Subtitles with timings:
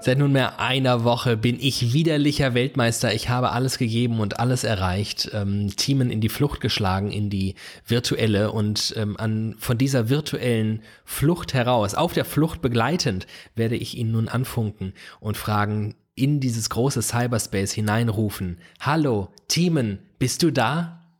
[0.00, 3.12] Seit nunmehr einer Woche bin ich widerlicher Weltmeister.
[3.12, 5.30] Ich habe alles gegeben und alles erreicht.
[5.34, 10.82] Ähm, Teamen in die Flucht geschlagen, in die virtuelle und ähm, an, von dieser virtuellen
[11.04, 13.26] Flucht heraus, auf der Flucht begleitend,
[13.56, 18.58] werde ich ihn nun anfunken und fragen, in dieses große Cyberspace hineinrufen.
[18.80, 21.12] Hallo, Teamen, bist du da?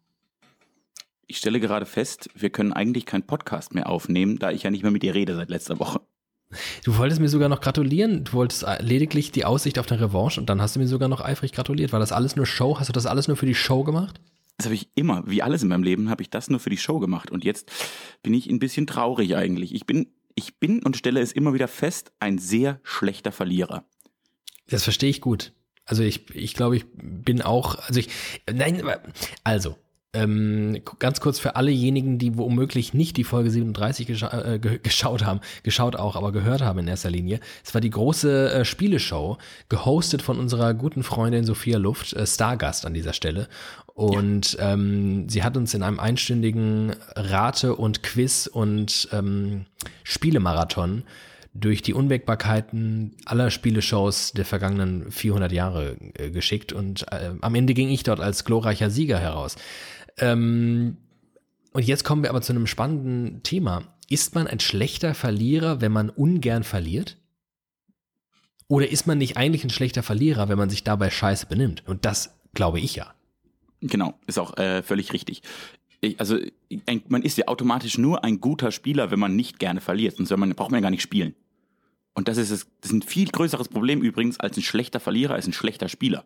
[1.27, 4.83] Ich stelle gerade fest, wir können eigentlich keinen Podcast mehr aufnehmen, da ich ja nicht
[4.83, 6.01] mehr mit dir rede seit letzter Woche.
[6.85, 8.25] Du wolltest mir sogar noch gratulieren.
[8.25, 11.21] Du wolltest lediglich die Aussicht auf eine Revanche und dann hast du mir sogar noch
[11.21, 11.93] eifrig gratuliert.
[11.93, 12.79] War das alles nur Show?
[12.79, 14.21] Hast du das alles nur für die Show gemacht?
[14.57, 16.79] Das habe ich immer, wie alles in meinem Leben, habe ich das nur für die
[16.79, 17.31] Show gemacht.
[17.31, 17.71] Und jetzt
[18.23, 19.75] bin ich ein bisschen traurig eigentlich.
[19.75, 23.85] Ich bin, ich bin und stelle es immer wieder fest, ein sehr schlechter Verlierer.
[24.69, 25.53] Das verstehe ich gut.
[25.85, 28.09] Also ich, ich glaube, ich bin auch, also ich,
[28.53, 28.83] nein,
[29.45, 29.77] also,
[30.15, 35.41] ähm, ganz kurz für allejenigen, die womöglich nicht die Folge 37 gescha äh, geschaut haben,
[35.63, 37.41] geschaut auch, aber gehört haben in erster Linie.
[37.65, 39.37] Es war die große äh, Spieleshow,
[39.69, 43.49] gehostet von unserer guten Freundin Sophia Luft, äh, Stargast an dieser Stelle.
[43.95, 44.73] Und ja.
[44.73, 49.67] ähm, sie hat uns in einem einstündigen Rate- und Quiz- und ähm,
[50.05, 51.03] Spielemarathon
[51.53, 57.75] durch die Unwägbarkeiten aller Spieleshows der vergangenen 400 Jahre äh, geschickt und äh, am Ende
[57.75, 59.57] ging ich dort als glorreicher Sieger heraus.
[60.21, 60.97] Ähm,
[61.73, 63.85] und jetzt kommen wir aber zu einem spannenden Thema.
[64.09, 67.17] Ist man ein schlechter Verlierer, wenn man ungern verliert?
[68.69, 71.87] Oder ist man nicht eigentlich ein schlechter Verlierer, wenn man sich dabei scheiße benimmt?
[71.87, 73.15] Und das glaube ich ja.
[73.81, 75.43] Genau, ist auch äh, völlig richtig.
[76.01, 76.39] Ich, also
[76.87, 80.17] ein, man ist ja automatisch nur ein guter Spieler, wenn man nicht gerne verliert.
[80.17, 81.35] Sonst man, braucht man ja gar nicht spielen.
[82.15, 85.47] Und das ist, das ist ein viel größeres Problem übrigens als ein schlechter Verlierer, als
[85.47, 86.25] ein schlechter Spieler.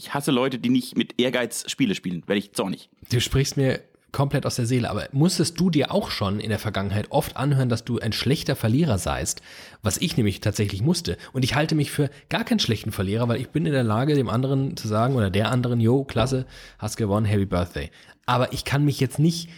[0.00, 2.88] Ich hasse Leute, die nicht mit Ehrgeiz Spiele spielen, werde ich zornig.
[3.10, 3.80] Du sprichst mir
[4.12, 7.68] komplett aus der Seele, aber musstest du dir auch schon in der Vergangenheit oft anhören,
[7.68, 9.42] dass du ein schlechter Verlierer seist,
[9.82, 11.18] was ich nämlich tatsächlich musste.
[11.34, 14.14] Und ich halte mich für gar keinen schlechten Verlierer, weil ich bin in der Lage,
[14.14, 16.46] dem anderen zu sagen oder der anderen, yo, klasse,
[16.78, 17.90] hast gewonnen, happy birthday.
[18.24, 19.50] Aber ich kann mich jetzt nicht,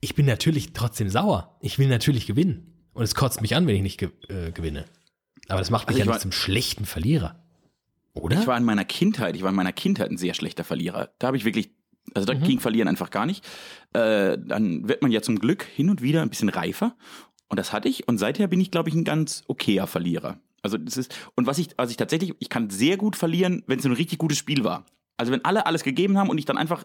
[0.00, 1.56] ich bin natürlich trotzdem sauer.
[1.62, 2.74] Ich will natürlich gewinnen.
[2.92, 4.84] Und es kotzt mich an, wenn ich nicht ge äh, gewinne.
[5.48, 7.45] Aber das macht mich also ja nicht zum schlechten Verlierer.
[8.20, 8.40] Oder?
[8.40, 11.10] Ich war in meiner Kindheit, ich war in meiner Kindheit ein sehr schlechter Verlierer.
[11.18, 11.70] Da habe ich wirklich,
[12.14, 12.42] also da mhm.
[12.42, 13.44] ging Verlieren einfach gar nicht.
[13.92, 16.96] Äh, dann wird man ja zum Glück hin und wieder ein bisschen reifer.
[17.48, 18.08] Und das hatte ich.
[18.08, 20.40] Und seither bin ich, glaube ich, ein ganz okayer Verlierer.
[20.62, 23.78] Also das ist, und was ich, was ich tatsächlich, ich kann sehr gut verlieren, wenn
[23.78, 24.84] es ein richtig gutes Spiel war.
[25.16, 26.84] Also wenn alle alles gegeben haben und ich dann einfach,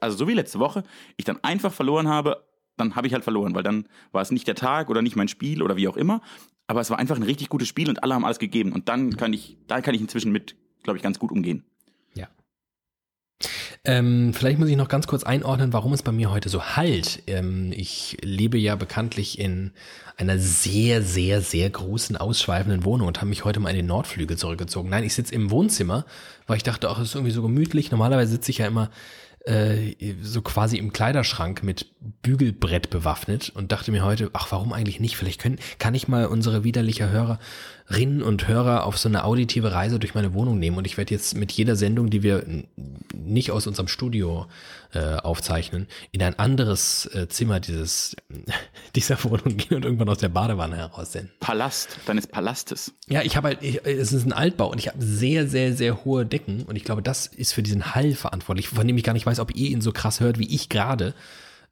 [0.00, 0.82] also so wie letzte Woche,
[1.16, 2.44] ich dann einfach verloren habe,
[2.76, 5.28] dann habe ich halt verloren, weil dann war es nicht der Tag oder nicht mein
[5.28, 6.22] Spiel oder wie auch immer.
[6.66, 8.72] Aber es war einfach ein richtig gutes Spiel und alle haben alles gegeben.
[8.72, 11.64] Und dann kann ich, da kann ich inzwischen mit glaube ich, ganz gut umgehen.
[12.14, 12.28] Ja.
[13.84, 17.22] Ähm, vielleicht muss ich noch ganz kurz einordnen, warum es bei mir heute so halt.
[17.26, 19.72] Ähm, ich lebe ja bekanntlich in
[20.16, 24.36] einer sehr, sehr, sehr großen, ausschweifenden Wohnung und habe mich heute mal in den Nordflügel
[24.36, 24.90] zurückgezogen.
[24.90, 26.04] Nein, ich sitze im Wohnzimmer,
[26.46, 27.90] weil ich dachte, ach, es ist irgendwie so gemütlich.
[27.90, 28.90] Normalerweise sitze ich ja immer
[29.46, 31.86] äh, so quasi im Kleiderschrank mit
[32.22, 35.16] Bügelbrett bewaffnet und dachte mir heute, ach, warum eigentlich nicht?
[35.16, 37.10] Vielleicht können, kann ich mal unsere widerliche
[37.90, 41.12] Hörerinnen und Hörer auf so eine auditive Reise durch meine Wohnung nehmen und ich werde
[41.12, 42.44] jetzt mit jeder Sendung, die wir
[43.14, 44.46] nicht aus unserem Studio
[44.94, 48.14] äh, aufzeichnen, in ein anderes äh, Zimmer dieses
[48.96, 51.32] dieser Wohnung gehen und irgendwann aus der Badewanne heraus senden.
[51.40, 52.92] Palast, deines Palastes.
[53.08, 56.04] Ja, ich habe halt, ich, es ist ein Altbau und ich habe sehr, sehr, sehr
[56.04, 59.14] hohe Decken und ich glaube, das ist für diesen Hall verantwortlich, von dem ich gar
[59.14, 61.14] nicht weiß, ob ihr ihn so krass hört wie ich gerade.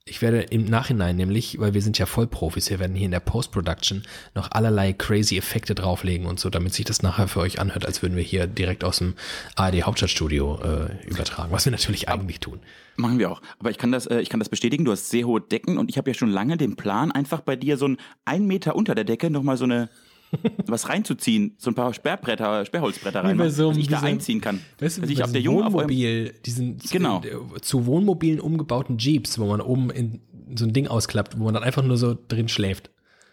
[0.09, 3.21] Ich werde im Nachhinein nämlich, weil wir sind ja Vollprofis, wir werden hier in der
[3.21, 4.03] Post-Production
[4.35, 8.03] noch allerlei crazy Effekte drauflegen und so, damit sich das nachher für euch anhört, als
[8.03, 9.15] würden wir hier direkt aus dem
[9.57, 12.61] ARD Hauptstadtstudio äh, übertragen, was wir natürlich eigentlich tun.
[12.97, 13.41] Machen wir auch.
[13.59, 14.85] Aber ich kann das, äh, ich kann das bestätigen.
[14.85, 17.55] Du hast sehr hohe Decken und ich habe ja schon lange den Plan, einfach bei
[17.55, 19.89] dir so ein ein Meter unter der Decke nochmal so eine
[20.67, 24.61] was reinzuziehen, so ein paar Sperrbretter, Sperrholzbretter rein, ja, so, dass ich da einziehen kann.
[24.81, 27.21] Weißt du, dass ich auf der Wohnmobil, diesen genau.
[27.21, 30.21] zu, zu Wohnmobilen umgebauten Jeeps, wo man oben in
[30.57, 32.91] so ein Ding ausklappt, wo man dann einfach nur so drin schläft.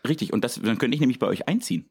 [0.07, 1.89] Richtig, und das, dann könnte ich nämlich bei euch einziehen.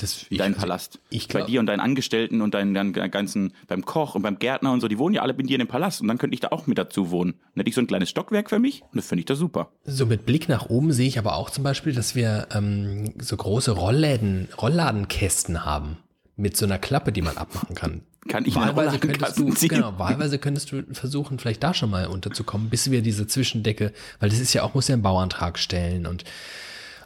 [0.00, 1.00] Das, ich, dein also, Palast.
[1.10, 4.38] Ich glaub, bei dir und deinen Angestellten und deinen, deinen ganzen, beim Koch und beim
[4.38, 6.34] Gärtner und so, die wohnen ja alle bei dir in dem Palast und dann könnte
[6.34, 7.32] ich da auch mit dazu wohnen.
[7.32, 9.72] Dann hätte ich so ein kleines Stockwerk für mich und das finde ich da super.
[9.84, 13.36] So mit Blick nach oben sehe ich aber auch zum Beispiel, dass wir ähm, so
[13.36, 15.98] große Rollläden, Rollladenkästen haben
[16.36, 18.02] mit so einer Klappe, die man abmachen kann.
[18.28, 19.70] Kann ich wahlweise könntest du, ziehen?
[19.70, 24.28] genau, wahlweise könntest du versuchen, vielleicht da schon mal unterzukommen, bis wir diese Zwischendecke, weil
[24.28, 26.24] das ist ja auch, muss ja einen Bauantrag stellen und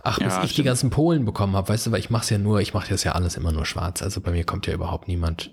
[0.04, 0.66] Ach, bis Ja, ich die stimmt.
[0.66, 3.12] ganzen Polen bekommen habe, weißt du, weil ich mache ja nur, ich mache das ja
[3.12, 4.02] alles immer nur schwarz.
[4.02, 5.50] Also bei mir kommt ja überhaupt niemand.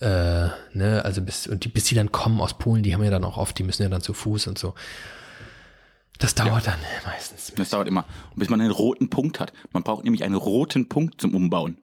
[0.00, 3.10] Äh, ne, also bis und die, bis die dann kommen aus Polen, die haben ja
[3.10, 4.74] dann auch oft, die müssen ja dann zu Fuß und so.
[6.18, 7.52] Das dauert dann meistens.
[7.56, 8.04] Das dauert immer.
[8.30, 9.52] Und bis man einen roten Punkt hat.
[9.72, 11.78] Man braucht nämlich einen roten Punkt zum Umbauen.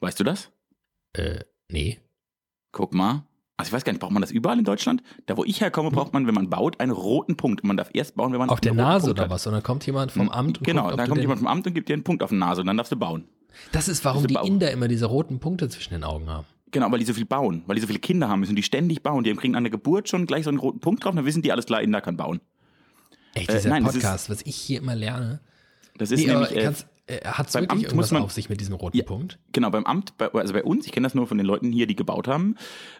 [0.00, 0.50] Weißt du das?
[1.14, 2.00] Äh, nee.
[2.72, 3.24] Guck mal.
[3.56, 5.02] Also ich weiß gar nicht, braucht man das überall in Deutschland?
[5.26, 7.62] Da wo ich herkomme, braucht man, wenn man baut, einen roten Punkt.
[7.62, 9.30] Und man darf erst bauen, wenn man Auf der Nase oder hat.
[9.30, 9.46] was?
[9.46, 11.74] Und dann kommt jemand vom Amt und Genau, guckt, da kommt jemand vom Amt und
[11.74, 13.24] gibt dir einen Punkt auf die Nase und dann darfst du bauen.
[13.70, 14.46] Das ist, warum die bauen.
[14.46, 16.46] Inder immer diese roten Punkte zwischen den Augen haben.
[16.72, 19.04] Genau, weil die so viel bauen, weil die so viele Kinder haben, müssen die ständig
[19.04, 19.22] bauen.
[19.22, 21.52] Die kriegen an der Geburt schon gleich so einen roten Punkt drauf, dann wissen die,
[21.52, 22.40] alles klar, Inder kann bauen.
[23.34, 25.40] Echt, Äh, dieser nein, das ist- Podcast, was ich hier immer lerne.
[25.96, 28.48] Das ist Nee, nämlich, äh, kannst, äh, hat's beim wirklich Amt muss man- auf sich
[28.48, 29.04] mit diesem roten Ja.
[29.04, 29.38] Punkt?
[29.52, 31.86] genau, beim Amt, bei, also bei uns, ich kenne das nur von den Leuten hier,
[31.86, 32.56] die gebaut haben,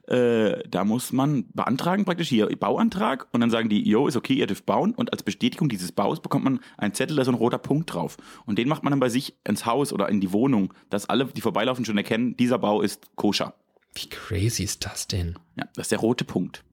[0.09, 4.35] äh, da muss man beantragen praktisch hier Bauantrag und dann sagen die, jo, ist okay,
[4.35, 7.33] ihr dürft bauen und als Bestätigung dieses Baus bekommt man einen Zettel, da ist so
[7.33, 8.17] ein roter Punkt drauf
[8.47, 11.27] und den macht man dann bei sich ins Haus oder in die Wohnung, dass alle,
[11.27, 13.55] die vorbeilaufen, schon erkennen, dieser Bau ist koscher.
[13.95, 15.39] Wie crazy ist das denn?
[15.57, 16.65] Ja, das ist der rote Punkt.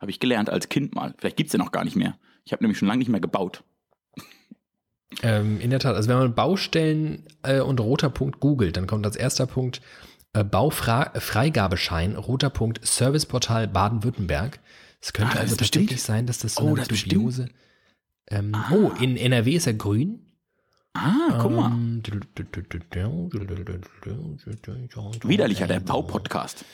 [0.00, 1.14] Habe ich gelernt als Kind mal.
[1.18, 2.18] Vielleicht gibt's den noch gar nicht mehr.
[2.44, 3.62] Ich habe nämlich schon lange nicht mehr gebaut.
[5.22, 9.06] Ähm, in der Tat, also wenn man Baustellen äh, und roter Punkt googelt, dann kommt
[9.06, 9.80] als erster Punkt
[10.32, 14.58] äh, Baufreigabeschein, roter Punkt Serviceportal Baden-Württemberg.
[15.00, 17.48] Es könnte Ah, also ist bestimmt- tatsächlich sein, dass das so Oh, eine das dubiose.
[18.28, 18.70] Ähm, Ah.
[18.72, 20.20] Oh, in NRW ist er grün.
[20.94, 21.70] Ah, guck mal.
[21.70, 22.02] Ähm,
[25.22, 26.64] Widerlicher, der Baupodcast.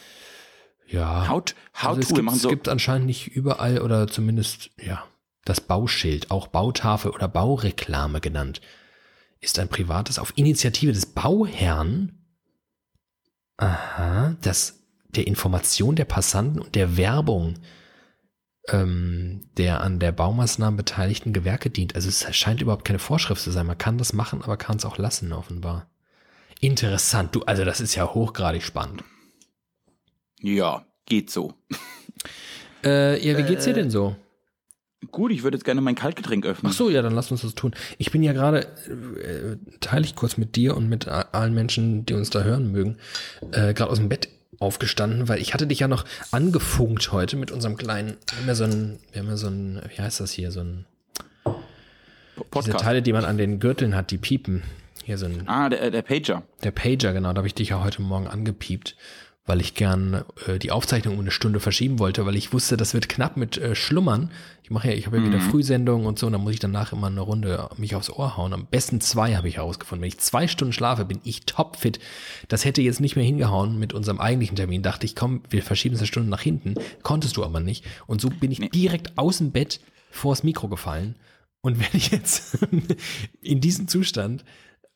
[0.88, 1.28] Ja.
[1.28, 5.04] Haut, Also Haut es, wir gibt, es gibt anscheinend nicht überall oder zumindest, ja,
[5.44, 8.60] das Bauschild, auch Bautafel oder Baureklame genannt,
[9.40, 12.18] ist ein privates auf Initiative des Bauherrn,
[13.56, 17.56] aha, das der Information der Passanten und der Werbung
[18.68, 21.94] ähm, der an der Baumaßnahmen beteiligten Gewerke dient.
[21.94, 23.66] Also es scheint überhaupt keine Vorschrift zu sein.
[23.66, 25.90] Man kann das machen, aber kann es auch lassen, offenbar.
[26.60, 27.34] Interessant.
[27.34, 29.02] Du, also das ist ja hochgradig spannend.
[30.40, 31.54] Ja, geht so.
[32.84, 34.16] Äh, ja, wie geht's dir Äh, denn so?
[35.10, 36.70] Gut, ich würde jetzt gerne mein Kaltgetränk öffnen.
[36.72, 37.74] Ach so, ja, dann lass uns das tun.
[37.98, 42.14] Ich bin ja gerade, äh, teile ich kurz mit dir und mit allen Menschen, die
[42.14, 42.96] uns da hören mögen,
[43.50, 44.28] äh, gerade aus dem Bett
[44.60, 48.54] aufgestanden, weil ich hatte dich ja noch angefunkt heute mit unserem kleinen, wir haben ja
[48.54, 50.84] so ein, wir haben ja so ein, wie heißt das hier, so ein,
[51.42, 51.54] Po-
[52.36, 52.84] diese Podcast.
[52.84, 54.62] Teile, die man an den Gürteln hat, die piepen.
[55.04, 56.44] Hier so ein, Ah, der, der Pager.
[56.62, 58.94] der Pager, genau, da habe ich dich ja heute Morgen angepiept,
[59.44, 62.94] weil ich gern äh, die Aufzeichnung um eine Stunde verschieben wollte, weil ich wusste, das
[62.94, 64.30] wird knapp mit äh, Schlummern.
[64.62, 66.92] Ich mache ja, ich habe ja wieder Frühsendungen und so, und dann muss ich danach
[66.92, 68.52] immer eine Runde mich aufs Ohr hauen.
[68.52, 70.02] Am besten zwei habe ich herausgefunden.
[70.02, 71.98] Wenn ich zwei Stunden schlafe, bin ich topfit.
[72.48, 74.82] Das hätte jetzt nicht mehr hingehauen mit unserem eigentlichen Termin.
[74.82, 76.74] Dachte ich, komm, wir verschieben es eine Stunde nach hinten.
[77.02, 77.84] Konntest du aber nicht.
[78.06, 79.80] Und so bin ich direkt aus dem Bett
[80.10, 81.16] vors Mikro gefallen.
[81.62, 82.58] Und wenn ich jetzt
[83.42, 84.44] in diesem Zustand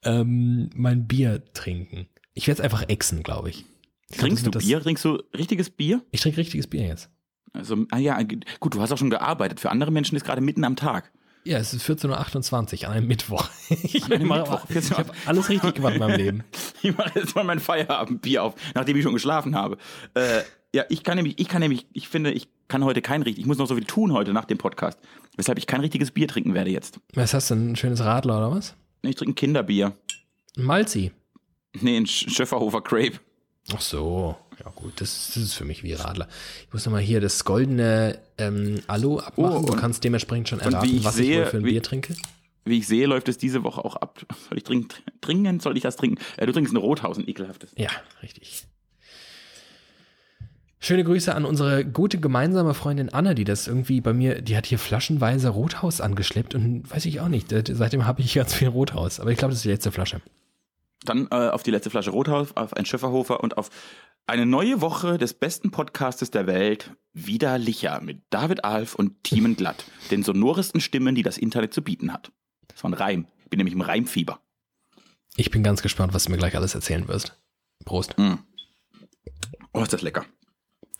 [0.04, 2.06] ähm, mein Bier trinken.
[2.34, 3.64] Ich werde es einfach exen, glaube ich.
[4.12, 4.80] Trinkst du das Bier?
[4.80, 6.02] Trinkst du richtiges Bier?
[6.10, 7.10] Ich trinke richtiges Bier jetzt.
[7.52, 8.20] Also, ah ja,
[8.60, 9.60] gut, du hast auch schon gearbeitet.
[9.60, 11.10] Für andere Menschen ist gerade mitten am Tag.
[11.44, 13.48] Ja, es ist 14.28 Uhr an einem Mittwoch.
[13.70, 16.44] Ich, einem mache- Mittwoch, ich habe alles richtig gemacht in meinem Leben.
[16.82, 19.76] Ich mache jetzt mal mein Feierabendbier auf, nachdem ich schon geschlafen habe.
[20.14, 20.42] Äh,
[20.74, 23.46] ja, ich kann nämlich, ich kann nämlich, ich finde, ich kann heute kein richtig, ich
[23.46, 24.98] muss noch so viel tun heute nach dem Podcast,
[25.36, 27.00] weshalb ich kein richtiges Bier trinken werde jetzt.
[27.14, 28.76] Was hast du, ein schönes Radler oder was?
[29.02, 29.96] Ich trinke ein Kinderbier.
[30.56, 31.12] Ein Malzi.
[31.80, 33.18] Nee, ein Sch- Schöfferhofer Grape.
[33.74, 36.28] Ach so, ja gut, das, das ist für mich wie Radler.
[36.66, 39.64] Ich muss nochmal hier das goldene ähm, Alu abmachen.
[39.64, 41.82] Oh, du kannst dementsprechend schon erraten, ich was ich sehe, wohl für ein wie- Bier
[41.82, 42.14] trinke.
[42.64, 44.20] Wie ich sehe, läuft es diese Woche auch ab.
[44.48, 44.88] Soll ich trinken?
[45.20, 45.60] Trinken?
[45.60, 46.22] Soll ich das trinken?
[46.36, 47.70] Äh, du trinkst ein Rothaus, ein ekelhaftes.
[47.76, 47.90] Ja,
[48.22, 48.64] richtig.
[50.78, 54.66] Schöne Grüße an unsere gute gemeinsame Freundin Anna, die das irgendwie bei mir, die hat
[54.66, 57.50] hier flaschenweise Rothaus angeschleppt und weiß ich auch nicht.
[57.52, 59.18] äh, Seitdem habe ich ganz viel Rothaus.
[59.18, 60.20] Aber ich glaube, das ist die letzte Flasche.
[61.04, 63.70] Dann äh, auf die letzte Flasche Rothaus, auf ein Schöfferhofer und auf
[64.26, 69.84] eine neue Woche des besten Podcastes der Welt, Widerlicher mit David Alf und Thiemen Glatt,
[70.10, 72.32] den sonoresten Stimmen, die das Internet zu bieten hat.
[72.68, 73.26] Das war ein Reim.
[73.44, 74.40] Ich bin nämlich im Reimfieber.
[75.36, 77.38] Ich bin ganz gespannt, was du mir gleich alles erzählen wirst.
[77.84, 78.18] Prost.
[78.18, 78.34] Mm.
[79.72, 80.24] Oh, ist das lecker.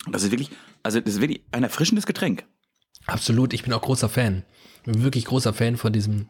[0.09, 0.50] Das ist wirklich,
[0.83, 2.47] also das ist wirklich ein erfrischendes Getränk.
[3.07, 4.45] Absolut, ich bin auch großer Fan.
[4.79, 6.29] Ich bin wirklich großer Fan von diesem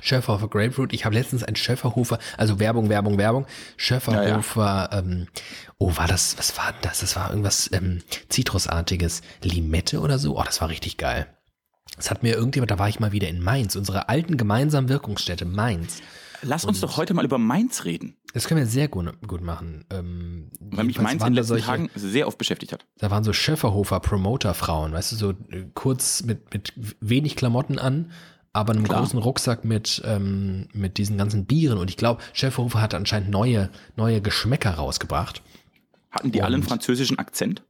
[0.00, 0.92] Schöfferhofer Grapefruit.
[0.92, 3.46] Ich habe letztens ein Schöfferhofer, also Werbung, Werbung, Werbung.
[3.76, 5.26] Schöfferhofer, Ähm,
[5.78, 7.00] oh, war das, was war das?
[7.00, 9.22] Das war irgendwas ähm, Zitrusartiges.
[9.42, 10.38] Limette oder so?
[10.38, 11.26] Oh, das war richtig geil.
[11.96, 15.44] Das hat mir irgendjemand, da war ich mal wieder in Mainz, unsere alten gemeinsamen Wirkungsstätte
[15.46, 16.00] Mainz.
[16.42, 19.84] Lass uns doch heute mal über Mainz reden, Das können wir sehr gut, gut machen.
[19.90, 22.86] Ähm, weil mich Mainz in den letzten solche- Tagen sehr oft beschäftigt hat.
[22.98, 28.12] Da waren so Schöfferhofer Promoter-Frauen, weißt du, so äh, kurz mit, mit wenig Klamotten an,
[28.52, 29.00] aber einem Klar.
[29.00, 31.78] großen Rucksack mit, ähm, mit diesen ganzen Bieren.
[31.78, 35.42] Und ich glaube, Schäferhofer hat anscheinend neue, neue Geschmäcker rausgebracht.
[36.10, 37.62] Hatten die alle einen Und- französischen Akzent?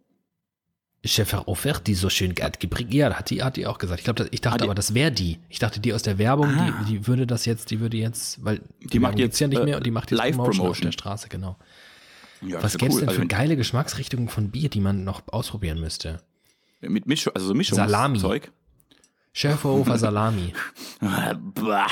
[1.04, 2.92] Schäferhofer, die so schön geprickelt.
[2.92, 4.00] Ja, hat die, hat die auch gesagt.
[4.00, 5.38] Ich glaube, ich dachte Ah, die- aber, das wäre die.
[5.48, 6.84] Ich dachte, die aus der Werbung, Ah.
[6.88, 9.48] die, die würde das jetzt, die würde jetzt, weil Die macht Werbung gibt's jetzt, ja
[9.48, 10.66] nicht äh, mehr und die macht jetzt Live-Promotion.
[10.68, 11.56] auf der Straße, genau.
[12.42, 13.00] Ja, Was gäbe es cool.
[13.00, 16.20] denn Also für geile Geschmacksrichtungen von Bier, die man noch ausprobieren müsste?
[16.80, 18.18] mit Mischung, also so Mischung Salami.
[18.18, 18.52] Zeug.
[19.38, 20.52] Schäferhofer Salami.
[21.54, 21.86] Bah.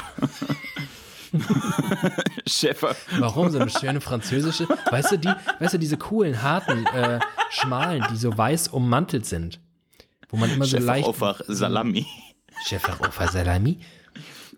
[2.45, 2.97] Schäfer.
[3.21, 4.67] Warum so eine schöne französische?
[4.91, 9.61] Weißt du, die, weißt du, diese coolen, harten, äh, schmalen, die so weiß ummantelt sind.
[10.29, 11.07] Wo man immer so leicht.
[11.07, 12.05] Schäferhofer Salami.
[12.67, 13.79] Schäferhofer Salami?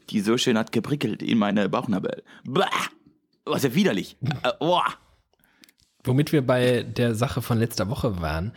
[0.09, 2.23] Die so schön hat geprickelt in meine Bauchnabel.
[2.45, 2.71] Bah.
[3.45, 4.17] Was ja widerlich.
[4.45, 4.81] Äh, oh.
[6.05, 8.53] Womit wir bei der Sache von letzter Woche waren,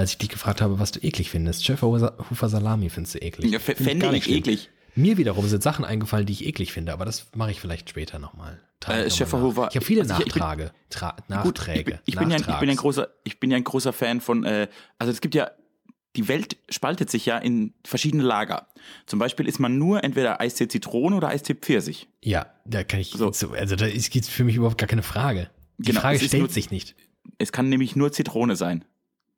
[0.00, 1.64] als ich dich gefragt habe, was du eklig findest.
[1.64, 3.50] Schäferhofer Salami findest du eklig.
[3.52, 4.38] Ja, Find fände gar ich nicht schlimm.
[4.38, 4.70] eklig.
[4.94, 8.18] Mir wiederum sind Sachen eingefallen, die ich eklig finde, aber das mache ich vielleicht später
[8.18, 8.60] nochmal.
[8.88, 9.68] Äh, ich Schäferhofer-.
[9.70, 10.72] Ich habe viele also ich- ich bin- Gut,
[11.28, 11.80] Nachträge.
[11.82, 13.92] ich bin, ich, bin ja, ich, bin ja ein großer, ich bin ja ein großer
[13.92, 15.50] Fan von, äh, also es gibt ja,
[16.16, 18.68] die Welt spaltet sich ja in verschiedene Lager.
[19.04, 22.08] Zum Beispiel ist man nur entweder Eistee Zitrone oder Eistee Pfirsich.
[22.22, 23.32] Ja, da kann ich, So.
[23.32, 23.50] so.
[23.50, 25.50] also da ist gibt's für mich überhaupt gar keine Frage.
[25.76, 26.94] Die Genau, Frage es stellt nur- sich nicht.
[27.38, 28.84] Es kann nämlich nur Zitrone sein.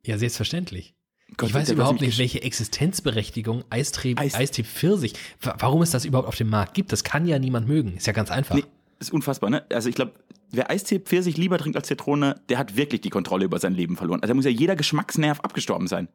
[0.07, 0.95] Ja, selbstverständlich.
[1.37, 5.13] Gott, ich weiß überhaupt nicht, welche Existenzberechtigung Eistee, Eis- Eistee Pfirsich,
[5.43, 7.97] wa- warum es das überhaupt auf dem Markt gibt, das kann ja niemand mögen.
[7.97, 8.55] Ist ja ganz einfach.
[8.55, 8.65] Nee,
[8.99, 9.65] ist unfassbar, ne?
[9.71, 10.13] Also ich glaube,
[10.51, 13.97] wer Eistee Pfirsich lieber trinkt als Zitrone, der hat wirklich die Kontrolle über sein Leben
[13.97, 14.21] verloren.
[14.23, 16.09] Also da muss ja jeder Geschmacksnerv abgestorben sein.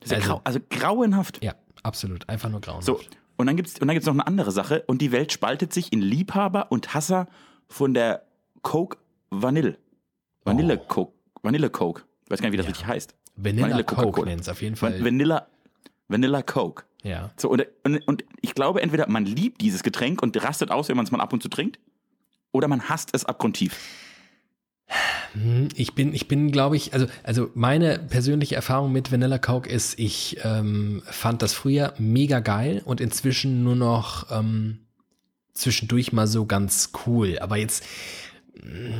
[0.00, 1.42] Das ist Also- ja grau, also grauenhaft.
[1.42, 2.28] Ja, absolut.
[2.28, 2.86] Einfach nur grauenhaft.
[2.86, 3.00] So,
[3.36, 5.92] und dann gibt's und dann gibt's noch eine andere Sache und die Welt spaltet sich
[5.92, 7.26] in Liebhaber und Hasser
[7.66, 8.22] von der
[8.62, 8.98] Coke
[9.30, 9.78] Vanille.
[10.44, 11.12] Vanille Coke,
[11.42, 12.02] Vanille Coke.
[12.28, 12.70] Ich weiß gar nicht, wie das Ja.
[12.72, 13.14] richtig heißt.
[13.36, 15.02] Vanilla Vanille Coke nennt es auf jeden Fall.
[15.02, 15.46] Vanilla
[16.08, 16.84] Vanilla Coke.
[17.02, 17.30] ja.
[17.38, 20.96] So und, und, und ich glaube entweder man liebt dieses Getränk und rastet aus, wenn
[20.96, 21.78] man es mal ab und zu trinkt,
[22.52, 23.78] oder man hasst es abgrundtief.
[25.34, 29.68] Hm, Ich bin, ich bin, glaube ich, also, also meine persönliche Erfahrung mit Vanilla Coke
[29.68, 34.80] ist, ich ähm, fand das früher mega geil und inzwischen nur noch ähm,
[35.52, 37.38] zwischendurch mal so ganz cool.
[37.40, 37.84] Aber jetzt,
[38.62, 38.96] mh,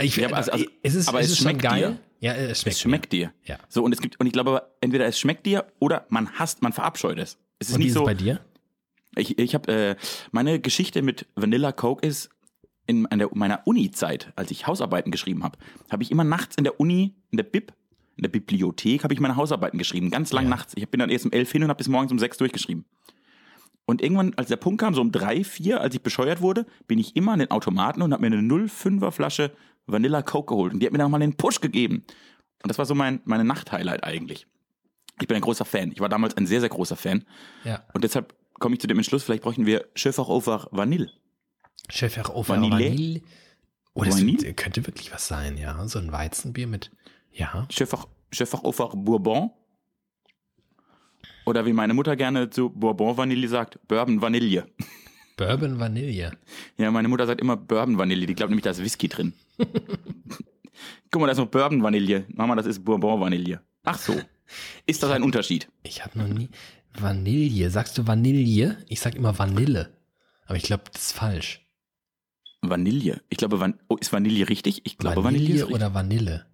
[0.00, 1.80] ich, Ja, aber also- also- es ist, aber es es ist schon schmeckt geil.
[1.94, 1.98] dir.
[2.20, 2.74] Ja, es schmeckt.
[2.76, 3.32] Es schmeckt dir.
[3.44, 3.58] Ja.
[3.68, 6.72] So und es gibt und ich glaube entweder es schmeckt dir oder man hasst, man
[6.72, 7.38] verabscheut es.
[7.58, 8.40] Es ist Und wie nicht ist so bei dir?
[9.16, 9.96] Ich, ich habe äh,
[10.32, 12.30] meine Geschichte mit Vanilla Coke ist
[12.86, 15.58] in an der, meiner Uni-Zeit, als ich Hausarbeiten geschrieben habe,
[15.90, 17.72] habe ich immer nachts in der Uni, in der Bib,
[18.16, 20.50] in der Bibliothek, habe ich meine Hausarbeiten geschrieben, ganz lang Ja.
[20.50, 20.72] nachts.
[20.76, 22.84] Ich bin dann erst um elf hin und habe bis morgens um sechs durchgeschrieben.
[23.84, 26.98] Und irgendwann, als der Punkt kam, so um drei, vier, als ich bescheuert wurde, bin
[26.98, 29.52] ich immer an den Automaten und habe mir eine 0,5er Flasche
[29.88, 30.72] Vanilla Coke geholt.
[30.72, 32.04] Und die hat mir dann mal den Push gegeben.
[32.62, 34.46] Und das war so mein meine Nacht-Highlight eigentlich.
[35.20, 35.90] Ich bin ein großer Fan.
[35.92, 37.24] Ich war damals ein sehr, sehr großer Fan.
[37.64, 37.84] Ja.
[37.92, 41.10] Und deshalb komme ich zu dem Entschluss, vielleicht bräuchten wir Schöfach Vanille.
[41.88, 42.90] Schäferhofer Vanille?
[42.90, 43.22] Vanille.
[43.94, 44.54] Oh, das Vanille?
[44.54, 45.86] könnte wirklich was sein, ja.
[45.88, 46.90] So ein Weizenbier mit,
[47.32, 47.66] ja.
[47.70, 48.06] Schöfach
[48.94, 49.50] Bourbon.
[51.46, 54.66] Oder wie meine Mutter gerne zu Bourbon Vanille sagt, Bourbon Vanille.
[55.38, 56.32] Bourbon Vanille.
[56.76, 58.26] Ja, meine Mutter sagt immer Bourbon Vanille.
[58.26, 59.32] Die glaubt nämlich, da ist Whisky drin.
[61.10, 62.26] Guck mal, da ist noch Bourbon Vanille.
[62.34, 63.62] Mama, das ist Bourbon Vanille.
[63.84, 64.20] Ach so.
[64.84, 65.70] Ist das ein Unterschied?
[65.84, 66.48] Ich habe noch nie.
[66.92, 67.70] Vanille.
[67.70, 68.78] Sagst du Vanille?
[68.88, 69.96] Ich sag immer Vanille.
[70.46, 71.64] Aber ich glaube, das ist falsch.
[72.60, 73.22] Vanille.
[73.28, 74.80] Ich glaube, Van oh, ist Vanille richtig?
[74.84, 75.74] Ich glaube, Vanille, Vanille ist richtig.
[75.76, 76.46] oder Vanille?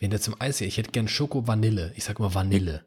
[0.00, 1.92] Wenn der zum Eis hier, ich hätte gern Schoko Vanille.
[1.94, 2.84] Ich sag immer Vanille.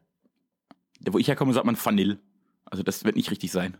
[1.09, 2.19] Wo ich herkomme, sagt man Vanille.
[2.65, 3.77] Also das wird nicht richtig sein.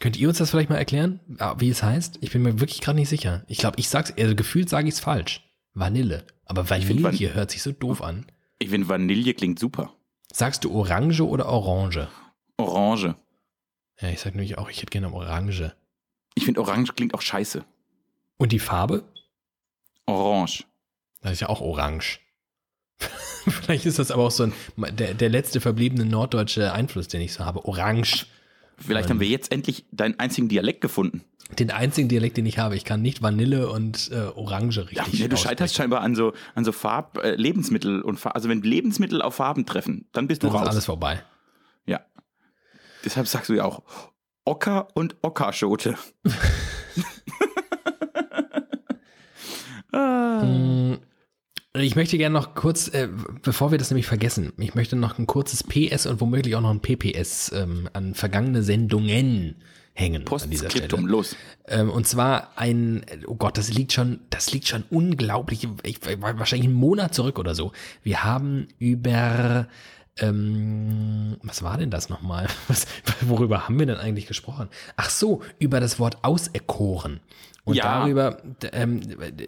[0.00, 1.20] Könnt ihr uns das vielleicht mal erklären,
[1.58, 2.18] wie es heißt?
[2.22, 3.44] Ich bin mir wirklich gerade nicht sicher.
[3.48, 5.48] Ich glaube, ich sag's, also gefühlt sage ich es falsch.
[5.74, 6.24] Vanille.
[6.46, 8.26] Aber find Vanille Van- hört sich so doof an.
[8.58, 9.92] Ich finde, Vanille klingt super.
[10.32, 12.08] Sagst du Orange oder Orange?
[12.56, 13.14] Orange.
[14.00, 15.74] Ja, ich sag nämlich auch, ich hätte gerne Orange.
[16.34, 17.64] Ich finde, Orange klingt auch scheiße.
[18.38, 19.04] Und die Farbe?
[20.06, 20.64] Orange.
[21.20, 22.20] Das ist ja auch orange.
[23.46, 24.52] Vielleicht ist das aber auch so ein,
[24.96, 27.64] der, der letzte verbliebene norddeutsche Einfluss, den ich so habe.
[27.66, 28.26] Orange.
[28.80, 31.22] Vielleicht haben wir jetzt endlich deinen einzigen Dialekt gefunden.
[31.58, 32.76] Den einzigen Dialekt, den ich habe.
[32.76, 36.32] Ich kann nicht Vanille und äh, Orange Ja, richtig nee, du scheiterst scheinbar an so,
[36.54, 38.36] an so Farb, äh, Lebensmittel und Farb.
[38.36, 40.68] Also wenn Lebensmittel auf Farben treffen, dann bist du Dann ist raus.
[40.68, 41.22] alles vorbei.
[41.86, 42.00] Ja.
[43.04, 43.82] Deshalb sagst du ja auch
[44.44, 45.96] Ocker und Ockerschote.
[49.92, 50.42] ah.
[50.44, 50.94] Mm,
[51.72, 53.08] Ich möchte gerne noch kurz, äh,
[53.42, 56.70] bevor wir das nämlich vergessen, ich möchte noch ein kurzes PS und womöglich auch noch
[56.70, 59.54] ein PPS ähm, an vergangene Sendungen
[59.92, 60.96] hängen an dieser Stelle.
[61.02, 61.36] Los.
[61.68, 66.68] Ähm, und zwar ein, oh Gott, das liegt schon, das liegt schon unglaublich, ich, wahrscheinlich
[66.68, 67.70] einen Monat zurück oder so.
[68.02, 69.68] Wir haben über
[70.18, 72.48] Ähm, was war denn das nochmal?
[72.68, 72.86] Was,
[73.20, 74.68] worüber haben wir denn eigentlich gesprochen?
[74.96, 77.20] Ach so, über das Wort auserkoren.
[77.64, 78.00] Und Ja.
[78.00, 78.38] darüber,
[78.72, 79.00] ähm,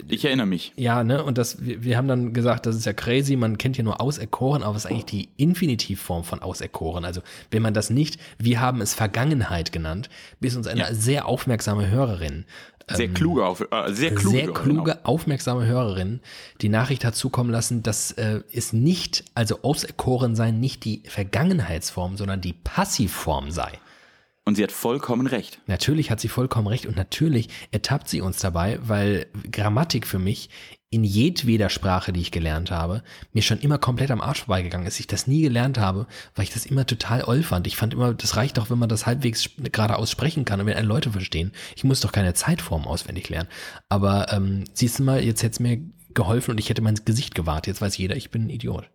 [0.07, 0.71] Ich erinnere mich.
[0.75, 3.75] ja, ne, und das, wir, wir haben dann gesagt, das ist ja crazy, man kennt
[3.77, 7.05] ja nur auserkoren, aber es ist eigentlich die Infinitivform von auserkoren.
[7.05, 10.93] Also, wenn man das nicht, wir haben es Vergangenheit genannt, bis uns eine Ja.
[10.93, 12.45] sehr aufmerksame Hörerin
[12.91, 16.19] Sehr kluge, auf, äh, sehr kluge, sehr kluge, aufmerksame Hörerin
[16.61, 22.17] die Nachricht hat zukommen lassen, dass äh, es nicht, also auserkoren sein, nicht die Vergangenheitsform,
[22.17, 23.71] sondern die Passivform sei.
[24.45, 25.59] Und sie hat vollkommen recht.
[25.67, 30.49] Natürlich hat sie vollkommen recht und natürlich ertappt sie uns dabei, weil Grammatik für mich
[30.89, 34.99] in jedweder Sprache, die ich gelernt habe, mir schon immer komplett am Arsch vorbeigegangen ist.
[34.99, 37.65] Ich das nie gelernt habe, weil ich das immer total oll fand.
[37.65, 40.77] Ich fand immer, das reicht doch, wenn man das halbwegs geradeaus sprechen kann und wenn
[40.77, 41.51] alle Leute verstehen.
[41.75, 43.49] Ich muss doch keine Zeitform auswendig lernen.
[43.89, 45.81] Aber ähm, siehst du mal, jetzt hätte es mir
[46.13, 47.65] geholfen und ich hätte mein Gesicht gewahrt.
[47.65, 48.87] Jetzt weiß jeder, ich bin ein Idiot.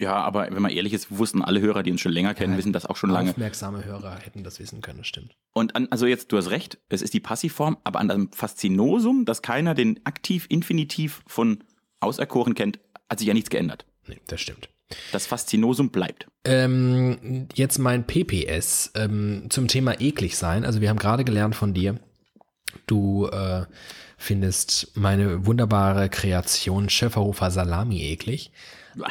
[0.00, 2.58] Ja, aber wenn man ehrlich ist, wussten alle Hörer, die uns schon länger kennen, Ja,
[2.58, 3.30] wissen das auch schon lange.
[3.30, 5.36] Aufmerksame Hörer hätten das wissen können, das stimmt.
[5.52, 9.26] Und an, also jetzt, du hast recht, es ist die Passivform, aber an dem Faszinosum,
[9.26, 11.62] dass keiner den Aktiv-Infinitiv von
[12.00, 12.78] auserkoren kennt,
[13.10, 13.84] hat sich ja nichts geändert.
[14.08, 14.70] Nee, das stimmt.
[15.12, 16.26] Das Faszinosum bleibt.
[16.44, 20.64] Ähm, jetzt mein PPS ähm, zum Thema eklig sein.
[20.64, 22.00] Also wir haben gerade gelernt von dir,
[22.86, 23.66] du äh,
[24.16, 28.50] findest meine wunderbare Kreation Schäferhofer Salami eklig.
[28.98, 29.10] Uah.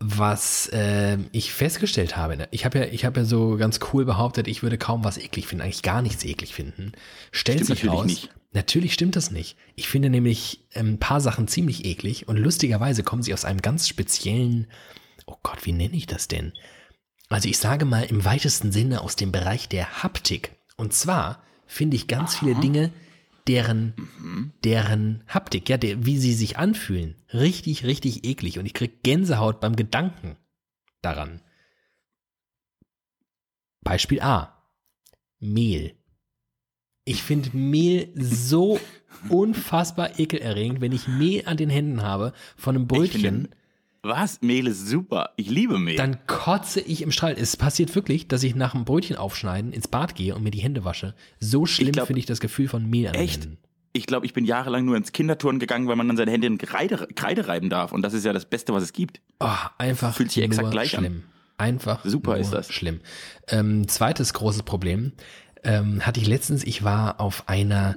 [0.00, 4.04] Was äh, ich festgestellt habe, ne, ich habe ja, ich habe ja so ganz cool
[4.04, 6.92] behauptet, ich würde kaum was eklig finden, eigentlich gar nichts eklig finden.
[7.32, 8.30] Stellt Stimmt sich raus, nicht.
[8.52, 9.56] natürlich stimmt das nicht.
[9.74, 13.60] Ich finde nämlich ähm, ein paar Sachen ziemlich eklig und lustigerweise kommen sie aus einem
[13.60, 14.68] ganz speziellen,
[15.26, 16.52] oh Gott, wie nenne ich das denn?
[17.28, 20.52] Also ich sage mal im weitesten Sinne aus dem Bereich der Haptik.
[20.76, 22.92] Und zwar finde ich ganz viele Dinge,
[23.48, 23.94] deren,
[24.62, 28.58] deren Haptik, ja, der, wie sie sich anfühlen, richtig, richtig eklig.
[28.58, 30.36] Und ich krieg Gänsehaut beim Gedanken
[31.00, 31.40] daran.
[33.82, 34.62] Beispiel A.
[35.40, 35.94] Mehl.
[37.04, 38.78] Ich finde Mehl so
[39.30, 43.48] unfassbar ekelerregend, wenn ich Mehl an den Händen habe von einem Brötchen
[44.02, 44.40] was?
[44.42, 45.30] Mehl ist super.
[45.36, 45.96] Ich liebe Mehl.
[45.96, 47.34] dann kotze ich im Strahl.
[47.38, 50.60] Es passiert wirklich, dass ich nach dem Brötchen aufschneiden ins Bad gehe und mir die
[50.60, 51.14] Hände wasche.
[51.40, 53.42] So schlimm finde ich das Gefühl von Mehl an den Echt?
[53.42, 53.58] Händen.
[53.92, 56.58] ich glaube, ich bin jahrelang nur ins Kinderturnen gegangen, weil man dann seine Hände in
[56.58, 57.90] Kreide, Kreide reiben darf.
[57.92, 59.20] Und das ist ja das Beste, was es gibt.
[59.40, 61.04] Oh, einfach Fühlt sich exakt gleich an.
[61.04, 61.22] schlimm.
[61.56, 62.72] Einfach Super ist das.
[62.72, 63.00] schlimm.
[63.48, 65.12] Ähm, zweites großes Problem
[65.64, 66.62] ähm, hatte ich letztens.
[66.62, 67.96] Ich war auf einer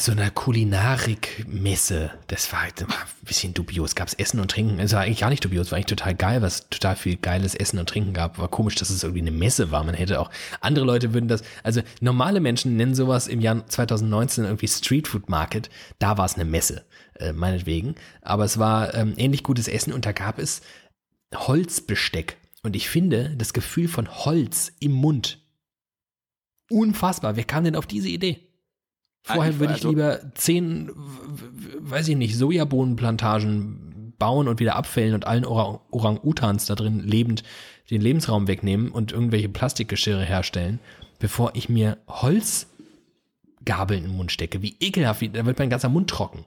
[0.00, 2.10] so einer Kulinarik-Messe.
[2.26, 2.88] Das war halt ein
[3.22, 3.94] bisschen dubios.
[3.94, 4.80] Gab's Essen und Trinken.
[4.80, 5.70] Es war eigentlich gar nicht dubios.
[5.70, 8.38] War eigentlich total geil, was total viel geiles Essen und Trinken gab.
[8.38, 9.84] War komisch, dass es irgendwie eine Messe war.
[9.84, 10.30] Man hätte auch
[10.60, 11.42] andere Leute würden das.
[11.62, 15.70] Also normale Menschen nennen sowas im Jahr 2019 irgendwie Street Food Market.
[15.98, 16.84] Da war es eine Messe,
[17.18, 17.94] äh, meinetwegen.
[18.22, 20.62] Aber es war ähm, ähnlich gutes Essen und da gab es
[21.34, 22.38] Holzbesteck.
[22.62, 25.38] Und ich finde das Gefühl von Holz im Mund
[26.70, 27.36] unfassbar.
[27.36, 28.49] Wer kam denn auf diese Idee?
[29.22, 30.90] Vorher Ah, würde ich also- lieber zehn,
[31.78, 37.42] weiß ich nicht, Sojabohnenplantagen bauen und wieder abfällen und allen Orang- Orang-Utans da drin lebend
[37.90, 40.78] den Lebensraum wegnehmen und irgendwelche Plastikgeschirre herstellen,
[41.18, 44.62] bevor ich mir Holzgabeln im Mund stecke.
[44.62, 46.44] Wie ekelhaft, da wird mein ganzer Mund trocken.